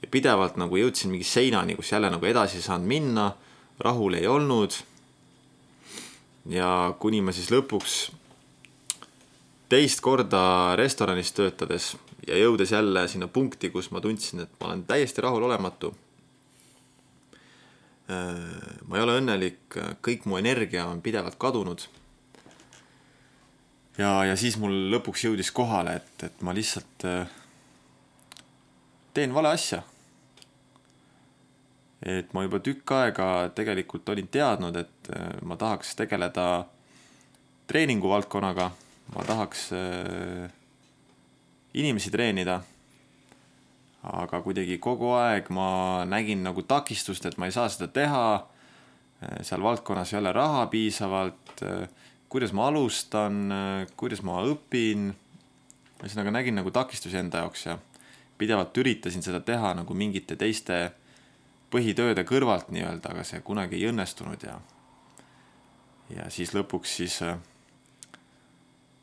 [0.00, 3.32] ja pidevalt nagu jõudsin mingi seinani, kus jälle nagu edasi ei saanud minna,
[3.80, 4.72] rahul ei olnud.
[6.48, 7.96] ja kuni ma siis lõpuks
[9.68, 11.92] teist korda restoranis töötades
[12.26, 15.94] ja jõudes jälle sinna punkti, kus ma tundsin, et ma olen täiesti rahulolematu.
[18.10, 21.86] Äh, ma ei ole õnnelik, kõik mu energia on pidevalt kadunud
[24.00, 27.38] ja, ja siis mul lõpuks jõudis kohale, et, et ma lihtsalt äh,
[29.16, 29.82] teen vale asja.
[32.00, 36.46] et ma juba tükk aega tegelikult olin teadnud, et äh, ma tahaks tegeleda
[37.68, 38.70] treeninguvaldkonnaga,
[39.14, 40.48] ma tahaks äh,
[41.74, 42.60] inimesi treenida.
[44.02, 48.46] Aga kuidagi kogu aeg ma nägin nagu takistust, et ma ei saa seda teha.
[49.44, 51.60] seal valdkonnas ei ole raha piisavalt
[52.30, 53.52] kuidas ma alustan,
[53.96, 55.10] kuidas ma õpin.
[56.00, 57.74] ühesõnaga nägin nagu takistusi enda jaoks ja
[58.38, 60.92] pidevalt üritasin seda teha nagu mingite teiste
[61.70, 64.54] põhitööde kõrvalt nii-öelda, aga see kunagi ei õnnestunud ja.
[66.14, 67.36] ja siis lõpuks siis äh,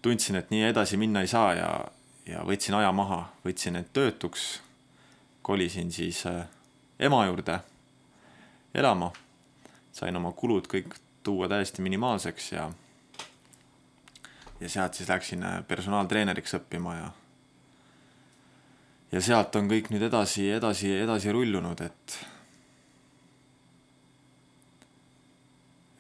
[0.02, 1.70] tundsin, et nii edasi minna ei saa ja,
[2.26, 4.48] ja võtsin aja maha, võtsin end töötuks.
[5.48, 6.42] Kolisin siis äh,
[7.00, 7.60] ema juurde
[8.76, 9.12] elama,
[9.96, 12.68] sain oma kulud kõik tuua täiesti minimaalseks ja
[14.60, 17.08] ja sealt siis läksin äh, personaaltreeneriks õppima ja
[19.12, 22.18] ja sealt on kõik nüüd edasi, edasi, edasi rullunud, et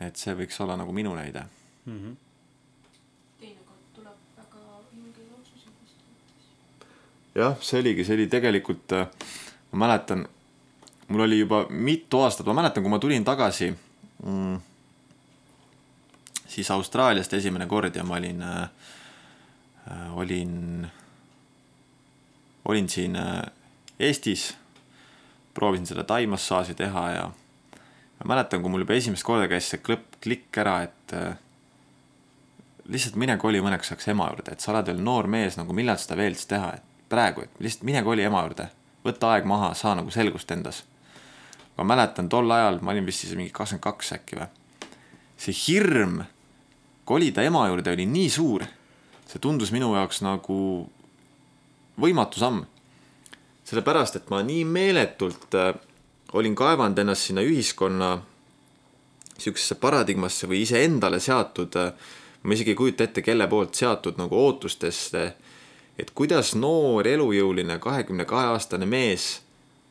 [0.03, 1.45] et see võiks olla nagu minu näide
[1.85, 1.99] mm.
[1.99, 2.15] -hmm.
[3.39, 6.91] teinekord tuleb väga julgeid otsuseid vastu
[7.37, 9.07] jah, see oligi, see oli tegelikult, äh,
[9.71, 10.25] ma mäletan,
[11.07, 13.71] mul oli juba mitu aastat, ma mäletan, kui ma tulin tagasi
[14.25, 14.59] mm,
[16.47, 18.69] siis Austraaliast esimene kord ja ma olin äh,,
[20.17, 20.87] olin,
[22.65, 23.41] olin siin äh,
[23.99, 24.51] Eestis,
[25.53, 27.27] proovisin seda taimassaaži teha ja
[28.19, 31.37] ma mäletan, kui mul juba esimest korda käis see klõpp, klikk ära, et äh,
[32.89, 35.99] lihtsalt mine koli mõneks ajaks ema juurde, et sa oled veel noor mees, nagu millal
[36.01, 38.69] seda veel siis teha, et praegu, et lihtsalt mine koli ema juurde,
[39.05, 40.83] võta aeg maha, saa nagu selgust endas.
[41.77, 44.47] ma mäletan tol ajal, ma olin vist siis mingi kakskümmend kaks äkki või,
[45.37, 46.23] see hirm
[47.05, 48.65] kolida ema juurde oli nii suur,
[49.29, 50.57] see tundus minu jaoks nagu
[52.01, 52.65] võimatu samm.
[53.67, 55.73] sellepärast, et ma nii meeletult äh,
[56.33, 58.17] olin kaevanud ennast sinna ühiskonna
[59.37, 61.91] sihukesesse paradigmasse või iseendale seatud, äh,
[62.43, 65.25] ma isegi ei kujuta ette, kelle poolt seatud nagu ootustesse
[65.97, 69.41] et kuidas noor elujõuline kahekümne kahe aastane mees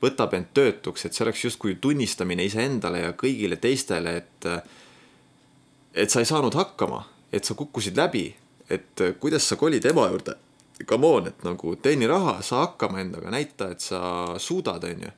[0.03, 4.51] võtab end töötuks, et see oleks justkui tunnistamine iseendale ja kõigile teistele, et
[5.97, 7.01] et sa ei saanud hakkama,
[7.33, 8.29] et sa kukkusid läbi,
[8.69, 10.35] et kuidas sa kolid ema juurde.
[10.85, 15.13] Come on, et nagu teeni raha, saa hakkama endaga, näita, et sa suudad, onju.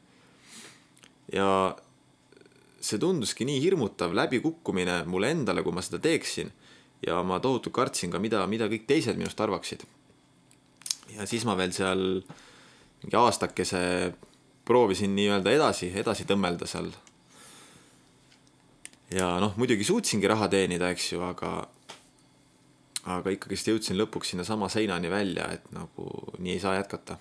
[1.34, 1.48] ja
[2.80, 6.52] see tunduski nii hirmutav läbikukkumine mulle endale, kui ma seda teeksin.
[7.06, 9.82] ja ma tohutult kartsin ka, mida, mida kõik teised minust arvaksid
[11.16, 12.02] ja siis ma veel seal
[13.02, 13.80] mingi aastakese
[14.68, 16.90] proovisin nii-öelda edasi, edasi tõmmelda seal.
[19.14, 21.52] ja noh, muidugi suutsingi raha teenida, eks ju, aga,
[23.16, 27.16] aga ikkagist jõudsin lõpuks sinnasama seinani välja, et nagu nii ei saa jätkata.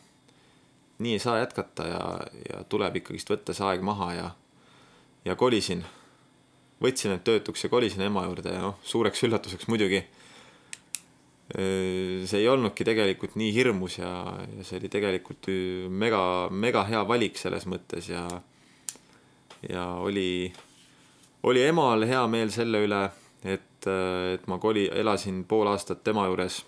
[1.00, 2.04] nii ei saa jätkata ja,
[2.50, 4.28] ja tuleb ikkagist võtta see aeg maha ja,
[5.26, 5.86] ja kolisin.
[6.84, 10.04] võtsin end töötuks ja kolisin ema juurde ja noh, suureks üllatuseks muidugi
[11.48, 14.10] see ei olnudki tegelikult nii hirmus ja,
[14.58, 15.48] ja see oli tegelikult
[15.88, 16.22] mega,
[16.52, 18.26] mega hea valik selles mõttes ja,
[19.70, 20.52] ja oli,
[21.48, 23.02] oli emal hea meel selle üle,
[23.48, 26.66] et, et ma koli, elasin pool aastat tema juures.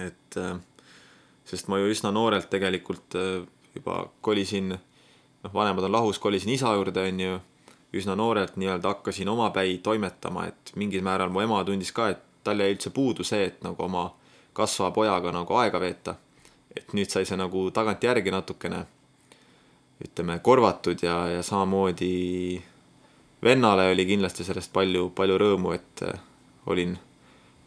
[0.00, 0.40] et,
[1.44, 3.18] sest ma ju üsna noorelt tegelikult
[3.74, 4.72] juba kolisin,
[5.44, 7.40] noh, vanemad on lahus, kolisin isa juurde, on ju,
[7.94, 12.60] üsna noorelt nii-öelda hakkasin omapäi toimetama, et mingil määral mu ema tundis ka, et tal
[12.60, 14.10] jäi üldse puudu see, et nagu oma
[14.54, 16.16] kasvava pojaga nagu aega veeta.
[16.76, 18.80] et nüüd sai see nagu tagantjärgi natukene
[20.02, 22.62] ütleme, korvatud ja, ja samamoodi
[23.44, 26.18] vennale oli kindlasti sellest palju, palju rõõmu, et äh,
[26.66, 26.96] olin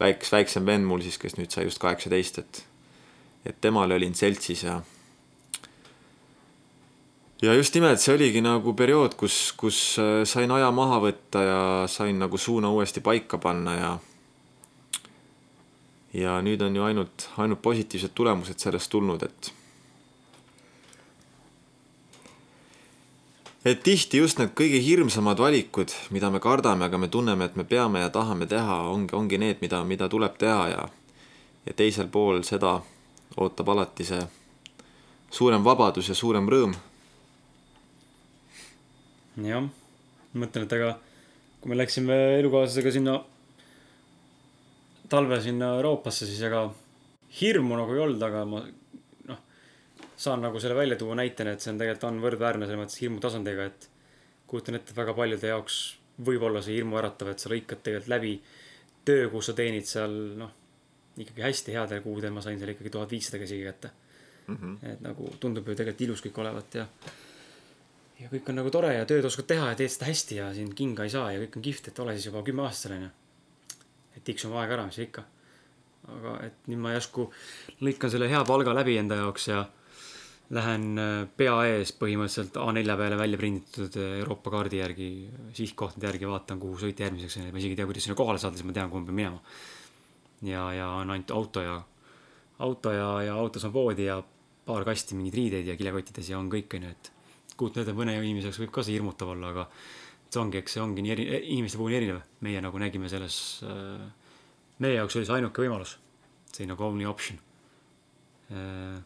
[0.00, 2.64] väiks, väiksem vend mul siis, kes nüüd sai just kaheksateist, et
[3.48, 4.80] et temale olin seltsis ja
[7.42, 11.62] ja just nimelt see oligi nagu periood, kus, kus äh, sain aja maha võtta ja
[11.88, 13.92] sain nagu suuna uuesti paika panna ja
[16.14, 19.52] ja nüüd on ju ainult, ainult positiivsed tulemused sellest tulnud, et
[23.64, 27.64] et tihti just need kõige hirmsamad valikud, mida me kardame, aga me tunneme, et me
[27.68, 30.88] peame ja tahame teha, ongi, ongi need, mida, mida tuleb teha ja
[31.66, 32.78] ja teisel pool seda
[33.36, 34.22] ootab alati see
[35.30, 36.72] suurem vabadus ja suurem rõõm.
[39.44, 39.66] jah,
[40.34, 40.94] mõtlen, et aga
[41.60, 43.18] kui me läksime elukaaslasega sinna
[45.08, 46.66] talve sinna Euroopasse, siis ega
[47.40, 48.62] hirmu nagu ei olnud, aga ma
[49.30, 49.40] noh,
[50.16, 53.68] saan nagu selle välja tuua näitena, et see on tegelikult on võrdväärne selles mõttes hirmutasandiga,
[53.68, 53.88] et
[54.48, 55.80] kujutan ette, et väga paljude jaoks
[56.24, 58.34] võib olla see hirmuäratav, et sa lõikad tegelikult läbi
[59.08, 60.52] töö, kus sa teenid seal noh,
[61.18, 63.90] ikkagi hästi headel kuudel ma sain seal ikkagi tuhat viissada käsigi kätte
[64.46, 64.56] mm.
[64.56, 64.92] -hmm.
[64.92, 66.86] et nagu tundub ju tegelikult ilus kõik olevat ja
[68.20, 70.74] ja kõik on nagu tore ja tööd oskad teha ja teed seda hästi ja siin
[70.74, 73.10] kinga ei saa ja kõik on kihvt, et ole siis juba kümneaastasel onju
[74.18, 75.24] et tiksume aega ära, mis ikka.
[76.08, 77.26] aga et nüüd ma järsku
[77.84, 79.64] lõikan selle hea palga läbi enda jaoks ja
[80.54, 85.08] lähen äh, pea ees põhimõtteliselt A4 peale välja prinditud äh, Euroopa kaardi järgi,
[85.56, 88.68] sihtkohtade järgi vaatan, kuhu sõita järgmiseks, ma isegi ei tea, kuidas sinna kohale saada, siis
[88.68, 89.42] ma tean, kuhu ma pean minema.
[90.48, 91.76] ja, ja on ainult auto ja,
[92.64, 94.22] auto ja, ja autos on voodi ja
[94.68, 97.12] paar kasti mingeid riideid ja kilekottides ja on kõik, onju, et
[97.58, 99.68] kujutan ette, mõne inimese jaoks võib ka see hirmutav olla, aga
[100.28, 102.22] see ongi, eks see ongi nii eri, inimeste puhul erinev.
[102.44, 104.08] meie nagu nägime selles äh,,
[104.84, 105.96] meie jaoks oli see ainuke võimalus.
[106.52, 107.38] see nagu only option
[108.52, 108.98] äh,.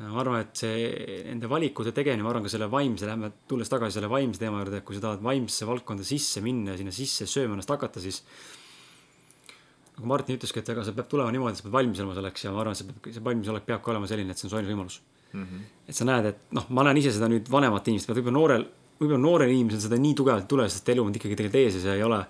[0.00, 0.88] ma arvan, et see,
[1.28, 4.82] nende valikute tegemine, ma arvan ka selle vaimse, lähme, tulles tagasi selle vaimse teema juurde,
[4.82, 8.24] et kui sa tahad vaimsesse valdkonda sisse minna ja sinna sisse sööma ennast hakata, siis
[9.94, 12.46] nagu Martin ütleski, et ega see peab tulema niimoodi, et sa pead valmis olema selleks
[12.46, 14.72] ja ma arvan, et see see valmisolek peabki olema selline, et see on su ainus
[14.72, 14.98] võimalus
[15.30, 15.44] mm.
[15.44, 15.68] -hmm.
[15.86, 18.66] et sa näed, et noh, ma näen ise seda nüüd vanemate inimeste pealt, võib-olla noorel
[19.00, 21.84] võib-olla noorel inimesel seda nii tugevalt ei tule, sest elu on ikkagi tegelikult ees ja
[21.84, 22.20] see ei ole,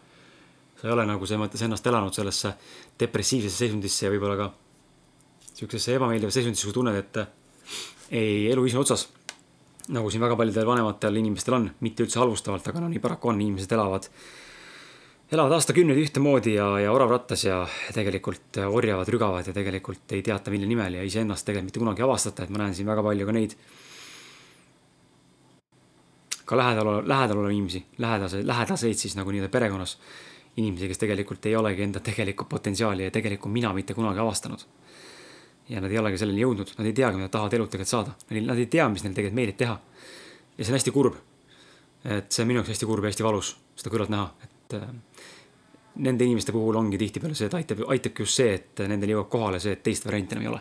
[0.81, 2.55] sa ei ole nagu selles mõttes ennast elanud sellesse
[3.01, 4.51] depressiivsesse seisundisse ja võib-olla ka
[5.55, 7.29] sihukesesse ebameeldivas seisundis, kui tunned, et äh,
[8.11, 9.09] ei, elu ise otsas.
[9.93, 13.41] nagu siin väga paljudel vanematel inimestel on, mitte üldse halvustavalt, aga no nii paraku on,
[13.45, 14.07] inimesed elavad,
[15.29, 17.59] elavad aastakümneid ühtemoodi ja, ja oravrattas ja
[17.93, 22.09] tegelikult orjavad, rügavad ja tegelikult ei teata, mille nimel ja iseennast tegelikult mitte kunagi ei
[22.09, 23.59] avastata, et ma näen siin väga palju ka neid
[26.45, 29.99] ka lähedal, lähedal olevaid inimesi, lähedase, lähedaseid siis nagu nii-öelda perekonnas.
[30.57, 34.61] inimesi, kes tegelikult ei olegi enda tegelikku potentsiaali ja tegelikku mina mitte kunagi avastanud.
[35.69, 38.13] ja nad ei olegi selleni jõudnud, nad ei teagi, mida nad tahavad elult tegelikult saada,
[38.41, 39.79] nad ei tea, mis neil tegelikult meeldib teha.
[40.59, 41.15] ja see on hästi kurb.
[42.05, 44.93] et see on minu jaoks hästi kurb ja hästi valus seda kõrvalt näha, et äh,
[46.05, 49.61] nende inimeste puhul ongi tihtipeale see, et aitab, aitabki just see, et nendel jõuab kohale
[49.63, 50.61] see, et teist varianti enam ei ole.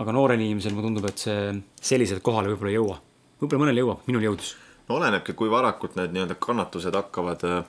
[0.00, 1.54] aga noorel inimesel mulle tundub, et see
[1.92, 2.98] selliselt kohale võib-olla ei jõua.
[3.42, 4.56] võib-olla mõnel jõuab, minul jõudis
[4.94, 7.62] olenebki, kui varakult need nii-öelda kannatused hakkavad äh,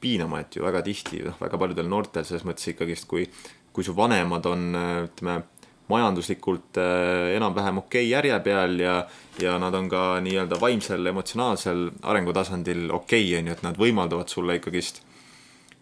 [0.00, 3.26] piinama, et ju väga tihti, noh, väga paljudel noortel selles mõttes ikkagist, kui,
[3.74, 5.40] kui su vanemad on, äh, ütleme,
[5.88, 8.94] majanduslikult äh, enam-vähem okei okay järje peal ja,
[9.40, 14.28] ja nad on ka nii-öelda vaimsel, emotsionaalsel arengutasandil okei okay,, on ju, et nad võimaldavad
[14.28, 15.02] sulle ikkagist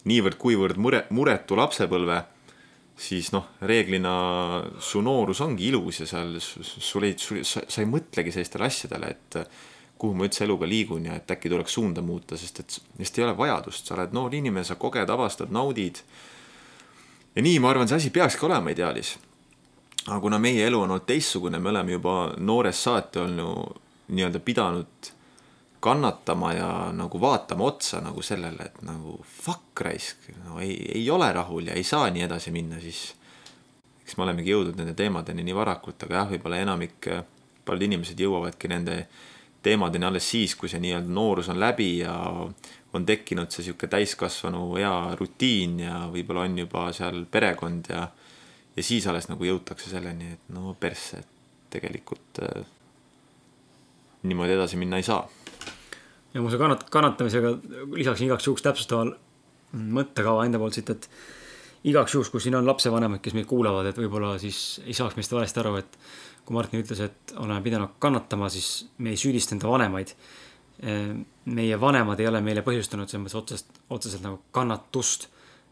[0.07, 2.21] niivõrd-kuivõrd mure, muretu lapsepõlve,
[2.97, 4.13] siis noh, reeglina
[4.81, 9.41] su noorus ongi ilus ja seal sul ei, sa ei mõtlegi sellistele asjadele, et
[9.99, 13.25] kuhu ma üldse eluga liigun ja et äkki tuleks suunda muuta, sest et sest ei
[13.25, 16.03] ole vajadust, sa oled noor inimene, sa koged, avastad, naudid.
[17.37, 19.17] ja nii, ma arvan, see asi peakski olema ideaalis.
[20.07, 25.13] aga kuna meie elu on olnud teistsugune, me oleme juba noorest saati olnud nii-öelda pidanud
[25.81, 31.33] kannatama ja nagu vaatama otsa nagu sellele, et nagu fuck raisk, no ei, ei ole
[31.33, 33.15] rahul ja ei saa nii edasi minna, siis
[34.03, 37.09] eks me olemegi jõudnud nende teemadeni nii varakult, aga jah, võib-olla enamik,
[37.67, 39.01] paljud inimesed jõuavadki nende
[39.67, 42.15] teemadeni alles siis, kui see nii-öelda noorus on läbi ja
[42.97, 48.07] on tekkinud see sihuke täiskasvanu hea rutiin ja võib-olla on juba seal perekond ja,
[48.77, 51.35] ja siis alles nagu jõutakse selleni, et no persse, et
[51.77, 52.67] tegelikult äh,
[54.27, 55.27] niimoodi edasi minna ei saa.
[56.35, 57.57] ja mu see kannat-, kannatamisega
[57.97, 59.15] lisaksin igaks juhuks täpsustaval
[59.73, 61.11] mõttekava enda poolt siit, et
[61.87, 65.33] igaks juhuks, kui siin on lapsevanemad, kes meid kuulavad, et võib-olla siis ei saaks meist
[65.33, 65.99] valesti aru, et
[66.47, 70.15] kui Martin ütles, et oleme pidanud kannatama, siis me ei süüdista enda vanemaid.
[71.45, 75.29] meie vanemad ei ole meile põhjustanud selles mõttes otsest, otseselt nagu kannatust.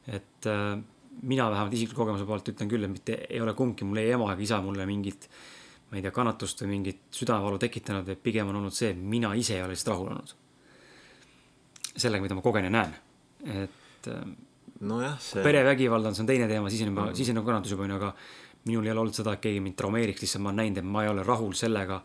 [0.07, 0.79] et äh,
[1.23, 4.33] mina vähemalt isikliku kogemuse poolt ütlen küll, et mitte ei ole kumbki mul ei ema
[4.33, 5.29] ega isa mulle mingit,
[5.91, 9.35] ma ei tea, kannatust või mingit südamevalu tekitanud, et pigem on olnud see, et mina
[9.35, 10.35] ise ei ole lihtsalt rahul olnud.
[11.97, 12.95] sellega, mida ma kogen ja näen,
[13.45, 14.25] et äh,
[14.81, 15.43] nojah, see.
[15.43, 17.87] perevägivald on, see on teine teema, siis on juba mm, siis on nagu kannatus juba
[17.87, 18.13] onju, aga
[18.69, 21.05] minul ei ole olnud seda, et keegi mind traumeeriks, lihtsalt ma olen näinud, et ma
[21.05, 22.01] ei ole rahul sellega,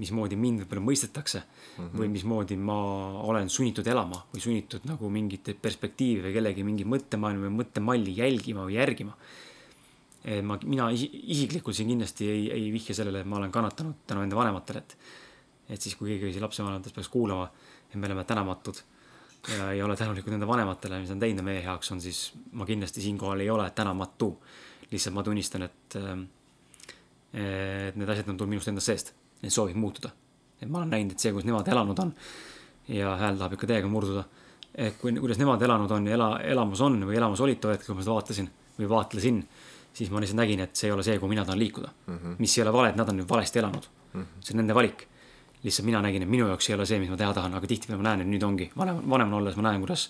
[0.00, 1.98] mismoodi mind võib-olla mõistetakse mm -hmm.
[2.00, 2.76] või mismoodi ma
[3.28, 8.64] olen sunnitud elama või sunnitud nagu mingit perspektiivi või kellegi mingi mõttemaailma või mõttemalli jälgima
[8.64, 9.16] või järgima.
[10.42, 14.36] ma, mina isiklikult siin kindlasti ei, ei vihja sellele, et ma olen kannatanud tänu enda
[14.36, 14.96] vanematele, et
[15.70, 17.50] et siis, kui keegi lapsevanematest peaks kuulama,
[17.90, 18.82] et me oleme tänamatud
[19.48, 23.00] ja ei ole tänulikud nende vanematele, mis nad teinud meie heaks on, siis ma kindlasti
[23.00, 24.34] siinkohal ei ole tänamatu
[24.90, 26.10] lihtsalt ma tunnistan, et, äh,
[27.88, 29.12] et need asjad on tulnud minust endast seest,
[29.42, 30.10] need soovid muutuda.
[30.60, 32.10] et ma olen näinud, et see, kuidas nemad elanud on
[32.92, 34.24] ja hääl tahab ikka täiega murduda.
[34.74, 37.86] et kui, kuidas nemad elanud on ja ela, elamus on või elamus olid too hetk,
[37.86, 39.40] kui ma seda vaatasin või vaatlesin,
[39.92, 42.18] siis ma lihtsalt nägin, et see ei ole see, kuhu mina tahan liikuda mm.
[42.18, 42.36] -hmm.
[42.38, 44.20] mis ei ole vale, et nad on nüüd valesti elanud mm.
[44.20, 44.44] -hmm.
[44.44, 45.06] see on nende valik.
[45.64, 48.00] Lihtsalt mina nägin, et minu jaoks ei ole see, mis ma teha tahan, aga tihtipeale
[48.00, 50.08] ma näen, et nüüd ongi vanem, vanemana olles ma näen, kuidas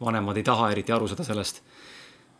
[0.00, 1.62] vanemad ei taha eriti aru saada sellest,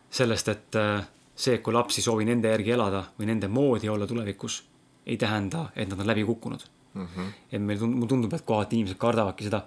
[0.09, 1.03] sellest, et äh,
[1.35, 4.61] see, et kui laps ei soovi nende järgi elada või nende moodi olla tulevikus,
[5.05, 6.63] ei tähenda, et nad on läbi kukkunud
[6.93, 7.05] mm.
[7.05, 7.31] -hmm.
[7.51, 9.63] et meil tund-, mulle tundub, et kohati inimesed kardavadki seda,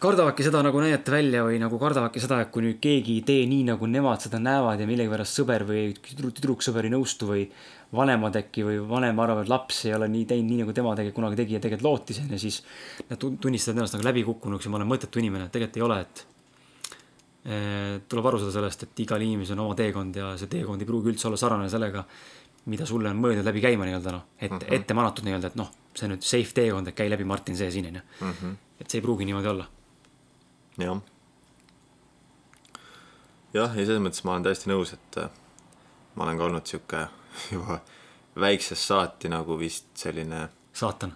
[0.00, 3.46] kardavadki seda nagu näidata välja või nagu kardavadki seda, et kui nüüd keegi ei tee
[3.50, 7.48] nii, nagu nemad seda näevad ja millegipärast sõber või tüdruksõber ei nõustu või
[7.94, 11.22] vanemad äkki või vanem arvavad, et laps ei ole nii teinud nii, nagu tema tegelikult
[11.22, 12.62] kunagi tegi ja tegelikult lootis, on ju, siis
[13.08, 16.26] nad tunnistavad ennast nagu läbikukkunuks ja ma olen mõttetu inimene, tegelikult ei ole, et
[17.48, 20.88] Eh, tuleb aru saada sellest, et igal inimesel on oma teekond ja see teekond ei
[20.88, 22.02] pruugi üldse olla sarnane sellega,
[22.68, 24.74] mida sulle on mõeldud läbi käima nii-öelda noh, et mm -hmm.
[24.76, 27.70] ette manatud nii-öelda, et noh, see on nüüd safe teekond, et käi läbi Martin see
[27.70, 28.32] siin onju mm.
[28.32, 28.56] -hmm.
[28.80, 29.68] et see ei pruugi niimoodi olla.
[30.78, 31.00] jah.
[33.54, 35.30] jah, ja selles mõttes ma olen täiesti nõus, et äh,
[36.16, 37.06] ma olen ka olnud sihuke
[37.54, 37.80] juba
[38.38, 40.48] väiksest saati nagu vist selline.
[40.72, 41.14] saatan.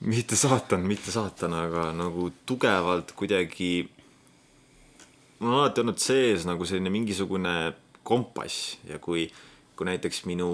[0.00, 3.88] mitte saatan, mitte saatan, aga nagu tugevalt kuidagi
[5.38, 7.54] mul on alati olnud sees nagu selline mingisugune
[8.02, 9.26] kompass ja kui,
[9.76, 10.50] kui näiteks minu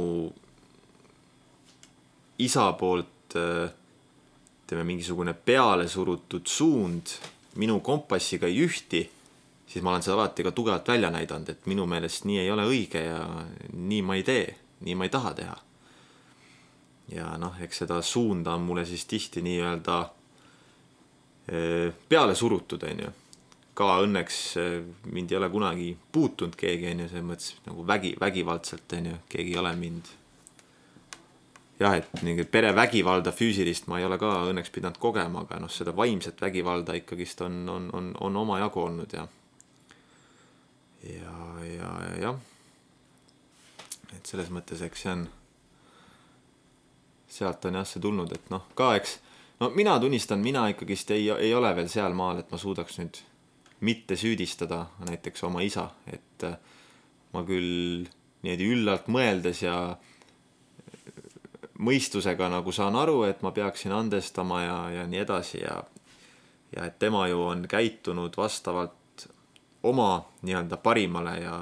[2.39, 7.11] isa poolt ütleme, mingisugune peale surutud suund
[7.59, 9.03] minu kompassiga ei ühti,
[9.71, 12.67] siis ma olen seda alati ka tugevalt välja näidanud, et minu meelest nii ei ole
[12.67, 13.21] õige ja
[13.73, 14.47] nii ma ei tee,
[14.87, 15.59] nii ma ei taha teha.
[17.15, 19.97] ja noh, eks seda suunda on mulle siis tihti nii-öelda
[22.09, 23.11] peale surutud, on ju.
[23.75, 24.39] ka õnneks
[25.11, 29.19] mind ei ole kunagi puutunud keegi, on ju, selles mõttes nagu vägi, vägivaldselt, on ju,
[29.31, 30.11] keegi ei ole mind
[31.81, 35.95] jah, et mingit perevägivalda füüsilist ma ei ole ka õnneks pidanud kogema, aga noh, seda
[35.97, 39.27] vaimset vägivalda ikkagist on, on, on, on omajagu olnud ja
[41.03, 42.39] ja, ja, ja jah.
[44.17, 45.25] et selles mõttes, eks see on,
[47.31, 49.19] sealt on jah see tulnud, et noh, ka eks,
[49.63, 53.23] no mina tunnistan, mina ikkagist ei, ei ole veel sealmaal, et ma suudaks nüüd
[53.87, 56.59] mitte süüdistada näiteks oma isa, et äh,
[57.33, 58.09] ma küll
[58.43, 59.77] niimoodi üllalt mõeldes ja
[61.81, 65.81] mõistusega nagu saan aru, et ma peaksin andestama ja, ja nii edasi ja
[66.77, 69.00] ja et tema ju on käitunud vastavalt
[69.83, 71.55] oma nii-öelda parimale ja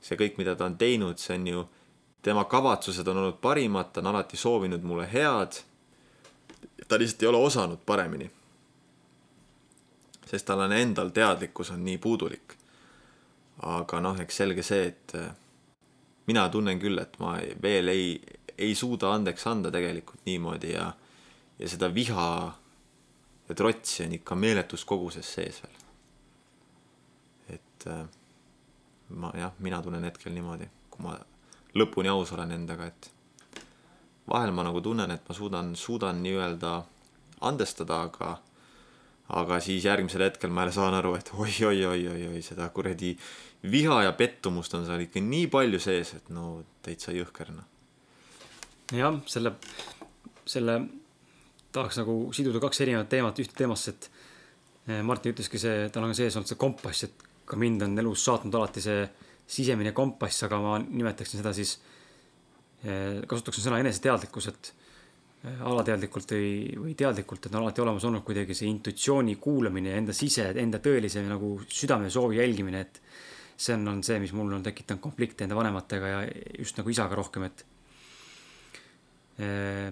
[0.00, 1.64] see kõik, mida ta on teinud, see on ju,
[2.22, 5.62] tema kavatsused on olnud parimad, ta on alati soovinud mulle head.
[6.88, 8.30] ta lihtsalt ei ole osanud paremini.
[10.26, 12.54] sest tal on endal teadlikkus on nii puudulik.
[13.62, 15.30] aga noh, eks selge see, et äh,
[16.26, 18.20] mina tunnen küll, et ma veel ei,
[18.58, 20.92] ei suuda andeks anda tegelikult niimoodi ja,
[21.58, 22.54] ja seda viha
[23.48, 25.87] ja trotsi on ikka meeletus koguses sees veel
[27.78, 28.02] et äh,
[29.14, 31.14] ma jah, mina tunnen hetkel niimoodi, kui ma
[31.78, 33.10] lõpuni aus olen endaga, et
[34.28, 36.74] vahel ma nagu tunnen, et ma suudan, suudan nii-öelda
[37.48, 38.36] andestada, aga
[39.28, 43.12] aga siis järgmisel hetkel ma jälle saan aru, et oi-oi-oi-oi-oi, seda kuradi
[43.68, 47.66] viha ja pettumust on seal ikka nii palju sees, et no täitsa jõhker noh.
[48.96, 49.52] jah, selle,
[50.48, 50.78] selle
[51.72, 54.10] tahaks nagu siduda kaks erinevat teemat ühte teemasse, et
[54.88, 58.24] eh, Martin ütleski see, tal on sees olnud see kompass, et ka mind on elus
[58.28, 59.06] saatnud alati see
[59.48, 61.78] sisemine kompass, aga ma nimetaksin seda siis,
[62.84, 64.72] eh, kasutaksin sõna eneseteadlikkus, et
[65.44, 66.50] eh, alateadlikult või,
[66.84, 70.82] või teadlikult, et on alati olemas olnud kuidagi see intuitsiooni kuulamine ja enda sise, enda
[70.84, 73.00] tõelise nagu südamesoovi jälgimine, et
[73.58, 76.20] see on, on see, mis mul on tekitanud konflikte enda vanematega ja
[76.60, 77.64] just nagu isaga rohkem, et
[79.40, 79.88] eh,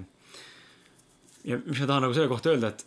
[1.46, 2.86] ja mis ma tahan nagu selle kohta öelda, et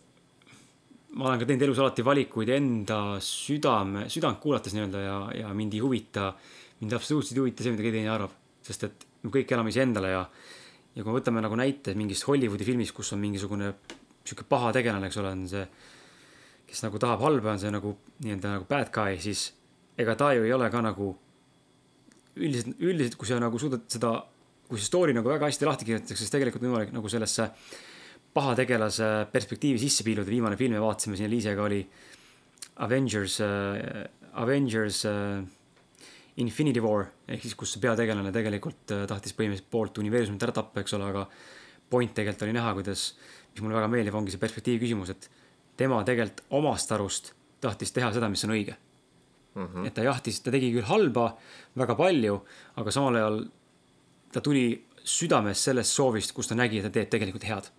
[1.18, 5.74] ma olen ka teinud elus alati valikuid enda südame, südant kuulates nii-öelda ja, ja mind
[5.74, 6.30] ei huvita,
[6.82, 8.36] mind absoluutselt ei huvita see, mida keegi teine arvab.
[8.62, 10.20] sest et me kõik elame iseendale ja,
[10.94, 13.72] ja kui me võtame nagu näite mingist Hollywoodi filmist, kus on mingisugune
[14.22, 15.64] sihuke paha tegelane, eks ole, on see,
[16.68, 19.48] kes nagu tahab halba, on see nagu nii-öelda nagu bad guy, siis
[19.98, 21.10] ega ta ju ei ole ka nagu
[22.38, 24.14] üldiselt, üldiselt, kui sa nagu suudad seda,
[24.68, 27.89] kui see story nagu väga hästi lahti kirjutatakse, siis tegelikult on võimalik nagu sellesse paha
[28.34, 31.80] tegelase perspektiivi sisse piiluda, viimane film me vaatasime siin Liisega oli
[32.76, 35.42] Avengers äh,, Avengers äh,
[36.36, 40.94] Infinity War ehk siis, kus peategelane tegelikult äh, tahtis põhimõtteliselt poolt universumit ära tappa, eks
[40.96, 41.26] ole, aga
[41.90, 43.16] point tegelikult oli näha, kuidas,
[43.52, 45.26] mis mulle väga meeldib, ongi see perspektiivi küsimus, et
[45.80, 49.66] tema tegelikult omast arust tahtis teha seda, mis on õige mm.
[49.66, 49.86] -hmm.
[49.86, 51.34] et ta jahtis, ta tegi küll halba
[51.76, 52.38] väga palju,
[52.76, 53.42] aga samal ajal
[54.32, 57.70] ta tuli südames sellest soovist, kus ta nägi, et ta teeb tegelikult head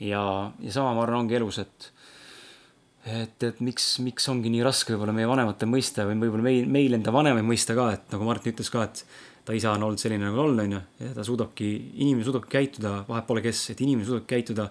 [0.00, 0.24] ja,
[0.60, 1.90] ja sama ma arvan, ongi elus, et
[3.06, 6.96] et, et miks, miks ongi nii raske võib-olla meie vanemate mõista või võib-olla meil, meil
[6.98, 9.04] enda vanemaid mõista ka, et nagu Martin ütles ka, et
[9.46, 11.70] ta isa on olnud selline nagu olnud, onju, ja ta suudabki,
[12.04, 14.68] inimene suudabki käituda, vahet pole kes, et inimene suudab käituda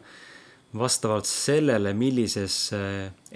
[0.77, 2.57] vastavalt sellele, millises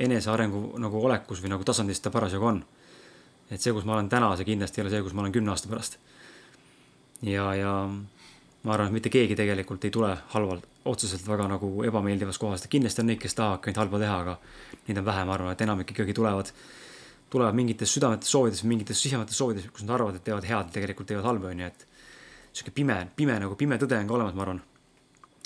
[0.06, 2.64] enesearengu nagu olekus või nagu tasandis ta parasjagu on.
[3.50, 5.52] et see, kus ma olen täna, see kindlasti ei ole see, kus ma olen kümne
[5.52, 5.98] aasta pärast.
[7.22, 12.40] ja, ja ma arvan, et mitte keegi tegelikult ei tule halvalt, otseselt väga nagu ebameeldivas
[12.42, 14.36] kohas, et kindlasti on neid, kes tahavad ainult halba teha, aga
[14.88, 16.52] neid on vähe, ma arvan, et enamik ikkagi tulevad,
[17.32, 21.30] tulevad mingites südametes soovides, mingites sisemates soovides, kus nad arvavad, et teevad head, tegelikult teevad
[21.30, 21.88] halba, onju, et
[22.52, 24.62] sihuke pime, pime nagu pime tõde on ka olemas, ma arvan.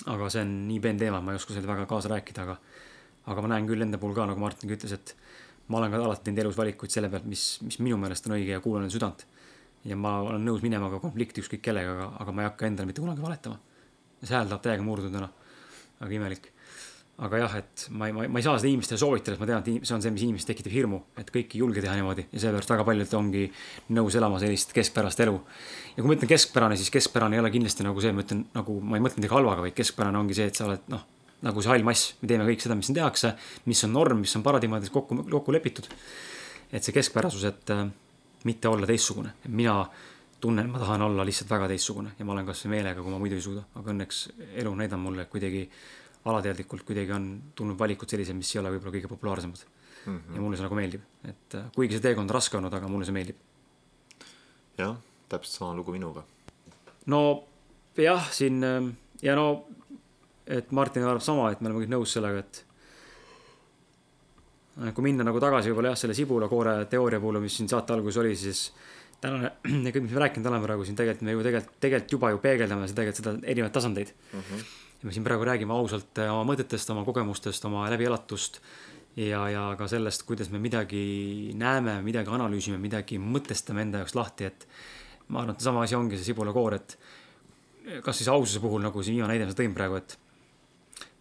[0.08, 2.58] aga see on nii peen teema, ma ei oska selle väga kaasa rääkida, aga,
[3.34, 5.16] aga ma näen küll enda puhul ka, nagu Martin ütles, et
[5.70, 8.54] ma olen ka alati teinud elus valikuid selle pealt, mis, mis minu meelest on õige
[8.54, 9.26] ja kuulan südant
[9.88, 12.90] ja ma olen nõus minema ka konflikti ükskõik kellega, aga, aga ma ei hakka endale
[12.90, 13.60] mitte kunagi valetama.
[14.24, 15.34] See hääl tahab täiega murduda, noh.
[16.02, 16.54] väga imelik.
[17.18, 19.64] aga jah, et ma ei, ma, ma ei saa seda inimestele soovitada, sest ma tean,
[19.64, 22.42] et see on see, mis inimestes tekitab hirmu, et kõik ei julge teha niimoodi ja
[22.44, 23.48] sellepärast väga paljud ongi
[23.98, 25.34] nõus elama sellist keskpärast elu.
[25.96, 28.78] ja kui ma ütlen keskpärane, siis keskpärane ei ole kindlasti nagu see, ma ütlen nagu,
[28.86, 31.08] ma ei mõtle midagi halvaga, vaid keskpärane ongi see, et sa oled noh,
[31.48, 33.34] nagu see hall mass, me teeme kõik seda, mis siin tehakse,
[33.66, 35.90] mis on norm, mis on paradigmades kokku, kokku lepitud.
[36.70, 37.74] et see keskpärasus, et
[38.46, 39.34] mitte olla teistsugune.
[39.48, 39.80] mina
[40.40, 43.38] tunnen, ma tahan olla lihtsalt väga teistsugune ja ma olen kasvõi meelega, kui ma muidu
[43.38, 44.20] ei suuda, aga õnneks
[44.62, 45.64] elu on näidanud mulle, et kuidagi
[46.28, 49.66] alateadlikult kuidagi on tulnud valikud sellised, mis ei ole võib-olla kõige populaarsemad.
[50.06, 50.18] mm.
[50.18, 50.36] -hmm.
[50.36, 53.06] ja mulle see nagu meeldib, et äh, kuigi see teekond on raske olnud, aga mulle
[53.06, 53.38] see meeldib.
[54.78, 54.96] jah,
[55.30, 56.24] täpselt sama lugu minuga.
[57.06, 57.44] no
[57.98, 59.66] jah, siin äh, ja no,
[60.48, 62.64] et Martin arvab sama, et me oleme kõik nõus sellega, et
[64.94, 68.36] kui minna nagu tagasi võib-olla jah, selle sibulakoore teooria puhul, mis siin saate alguses oli,
[68.38, 68.68] siis
[69.24, 69.54] tänane,
[69.94, 72.90] kõik, mis me rääkinud oleme praegu siin tegelikult me ju tegelikult, tegelikult juba ju peegeldame
[72.90, 74.44] seda tegelikult seda erinevaid tasandeid mm.
[74.44, 74.68] -hmm.
[75.02, 78.62] ja me siin praegu räägime ausalt äh, oma mõtetest, oma kogemustest, oma läbielatust
[79.18, 84.52] ja, ja ka sellest, kuidas me midagi näeme, midagi analüüsime, midagi mõtestame enda jaoks lahti,
[84.52, 84.68] et
[85.28, 86.98] ma arvan, et sama asi ongi see sibulakoor, et
[88.04, 90.18] kas siis aususe puhul, nagu siin viimane näide, ma tõin praegu, et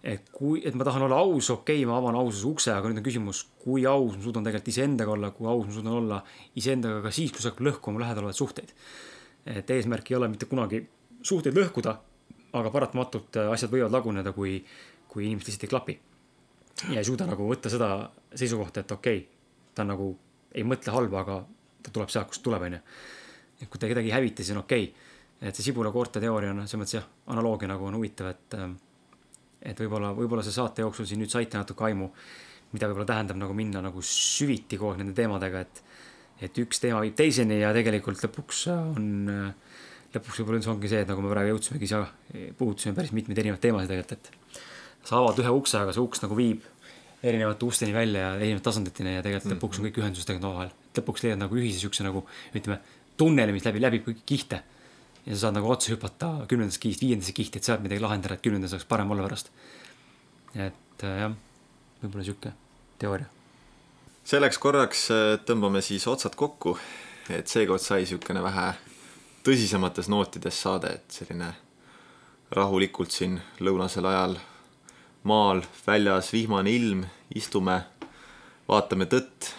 [0.07, 3.00] et kui, et ma tahan olla aus, okei okay,, ma avan aususe ukse, aga nüüd
[3.00, 6.18] on küsimus, kui aus ma suudan tegelikult iseendaga olla, kui aus ma suudan olla
[6.61, 8.70] iseendaga ka siis, kui see hakkab lõhkuma lähedal olevaid suhteid.
[9.46, 10.80] et eesmärk ei ole mitte kunagi
[11.26, 11.96] suhteid lõhkuda,
[12.59, 14.61] aga paratamatult äh, asjad võivad laguneda, kui,
[15.11, 15.98] kui inimesed lihtsalt ei klapi.
[16.92, 17.90] ja ei suuda nagu võtta seda
[18.34, 19.28] seisukohta, et okei okay,,
[19.74, 20.12] ta nagu
[20.54, 21.42] ei mõtle halba, aga
[21.82, 22.82] ta tuleb sealt, kust tuleb, onju.
[23.59, 25.48] et kui ta kedagi ei hävita, siis on okei okay..
[25.50, 28.78] et see sibulakoorte teooria on selles mõttes jah, analoogia nagu on huvitav, et ähm,
[29.66, 32.08] et võib-olla, võib-olla see saate jooksul siin nüüd saite natuke aimu,
[32.74, 35.82] mida võib-olla tähendab nagu minna nagu süviti aeg nende teemadega, et,
[36.46, 39.10] et üks teema viib teiseni ja tegelikult lõpuks on,
[40.14, 41.90] lõpuks võib-olla üldse ongi see, et nagu me praegu jõudsimegi,
[42.58, 46.38] puudutasime päris mitmeid erinevaid teemasid tegelikult, et sa avad ühe ukse, aga see uks nagu
[46.38, 46.64] viib
[47.26, 50.72] erinevate usteni välja ja erinevate tasanditeni ja tegelikult mm lõpuks on kõik ühendused tegelikult omavahel.
[50.98, 52.80] lõpuks leiad nagu ühise siukse nagu ütleme,
[53.16, 54.62] tunneli, mis läbi, läbib kõiki kihte
[55.26, 58.44] ja sa saad nagu otse hüpata kümnendasse kihti, viiendasse kihti, et sealt midagi lahendada, et
[58.44, 59.50] kümnendas oleks parem olla pärast.
[60.54, 61.34] et äh, jah,
[62.02, 62.52] võib-olla sihuke
[62.98, 63.26] teooria.
[64.24, 66.76] selleks korraks äh, tõmbame siis otsad kokku,
[67.30, 68.72] et seekord sai siukene vähe
[69.46, 71.52] tõsisemates nootides saade, et selline
[72.54, 74.38] rahulikult siin lõunasel ajal
[75.26, 77.02] maal väljas vihmane ilm,
[77.34, 77.80] istume,
[78.68, 79.50] vaatame tõtt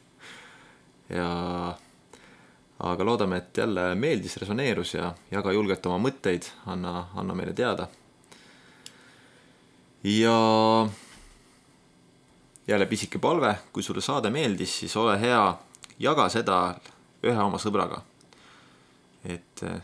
[1.18, 1.28] ja
[2.80, 7.88] aga loodame, et jälle meeldis, resoneerus ja jaga julgelt oma mõtteid, anna, anna meile teada.
[10.04, 10.36] ja
[12.66, 15.58] jälle pisike palve, kui sulle saade meeldis, siis ole hea,
[15.98, 16.60] jaga seda
[17.22, 18.00] ühe oma sõbraga.
[19.24, 19.82] et eh,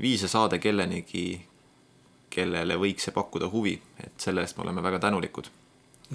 [0.00, 1.46] vii see saade kellenigi,
[2.30, 5.50] kellele võiks see pakkuda huvi, et selle eest me oleme väga tänulikud.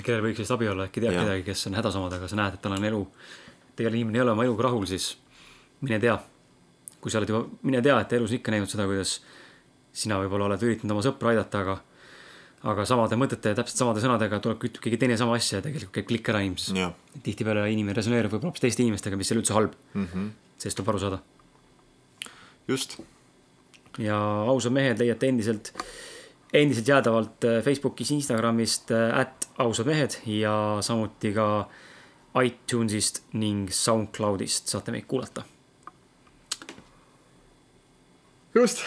[0.04, 2.62] kellel võiks sellest abi olla, äkki tead kedagi, kes on hädas omadega, sa näed, et
[2.62, 3.06] tal on elu,
[3.76, 5.14] tegelikult inimene ei ole oma eluga rahul, siis
[5.82, 6.18] mine tea.
[7.02, 9.16] kui sa oled juba, mine tea, et elus ikka näinud seda, kuidas
[9.92, 11.80] sina võib-olla oled üritanud oma sõpra aidata, aga
[12.70, 15.96] aga samade mõtete ja täpselt samade sõnadega tuleb, ütleb keegi teine sama asja ja tegelikult
[15.96, 16.78] käib klikk ära inimeses.
[17.26, 20.08] tihtipeale inimene resoneerub võib-olla hoopis teiste inimestega, mis ei ole üldse halb mm.
[20.12, 20.28] -hmm.
[20.62, 21.20] sellest tuleb aru saada.
[22.68, 23.00] just.
[23.98, 24.18] ja
[24.54, 25.74] ausad mehed leiate endiselt,
[26.54, 31.68] endiselt jäädavalt äh, Facebookis, Instagramist, at äh, ausad mehed ja samuti ka
[32.44, 35.44] iTunesist ning SoundCloudist saate meid kuulata
[38.56, 38.84] just.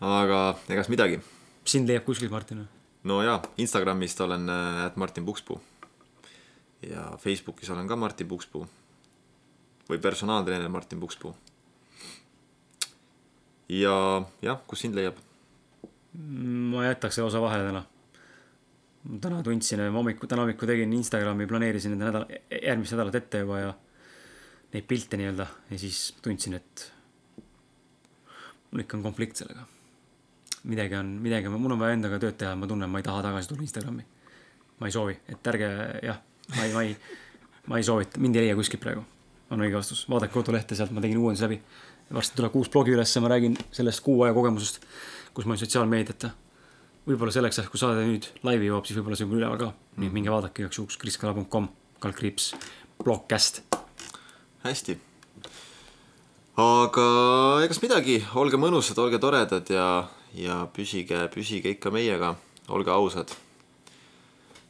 [0.00, 0.40] aga
[0.72, 1.20] egas midagi.
[1.64, 2.68] sind leiab kuskilt, Martin või?
[3.10, 5.60] no jaa, Instagramist olen äh, Martin Pukspuu.
[6.88, 8.66] ja Facebookis olen ka Martin Pukspuu.
[9.90, 11.34] või personaaltreener Martin Pukspuu.
[13.68, 15.20] ja jah, kus sind leiab?
[16.16, 17.84] ma jätaks selle osa vahele täna.
[19.20, 22.24] täna tundsin, ma hommikul, täna hommikul tegin Instagrami, planeerisin enda nädal,
[22.62, 23.76] järgmist nädalat ette juba ja
[24.72, 26.88] neid pilte nii-öelda ja siis tundsin, et
[28.70, 29.66] mul ikka on konflikt sellega.
[30.62, 33.22] midagi on, midagi on, mul on vaja endaga tööd teha, ma tunnen, ma ei taha
[33.24, 34.04] tagasi tulla Instagrami.
[34.80, 35.70] ma ei soovi, et ärge
[36.02, 36.20] jah,
[36.56, 36.96] ma ei, ma ei,
[37.66, 39.04] ma ei soovita, mind ei leia kuskilt praegu.
[39.50, 41.60] on õige vastus, vaadake kodulehte, sealt ma tegin uuenduse läbi.
[42.12, 44.80] varsti tuleb uus blogi ülesse, ma räägin sellest kuu aja kogemusest,
[45.34, 46.30] kus ma olin sotsiaalmeediata.
[47.08, 49.74] võib-olla selleks ajaks, kui saade nüüd laivi jõuab, siis võib-olla see on üleval ka.
[49.96, 51.68] nii et minge vaadake igaks juhuks kriskala.com,
[51.98, 52.54] kaldkriips,
[53.02, 53.64] blogcast.
[54.64, 55.09] hästi
[56.60, 57.04] aga
[57.64, 59.86] egas midagi, olge mõnusad, olge toredad ja,
[60.36, 62.34] ja püsige, püsige ikka meiega,
[62.68, 63.32] olge ausad.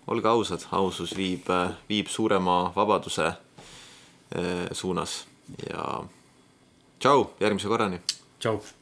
[0.07, 1.47] olge ausad, ausus viib,
[1.89, 5.25] viib suurema vabaduse eh, suunas
[5.69, 6.03] ja
[6.99, 8.01] tšau, järgmise korrani.
[8.39, 8.80] tšau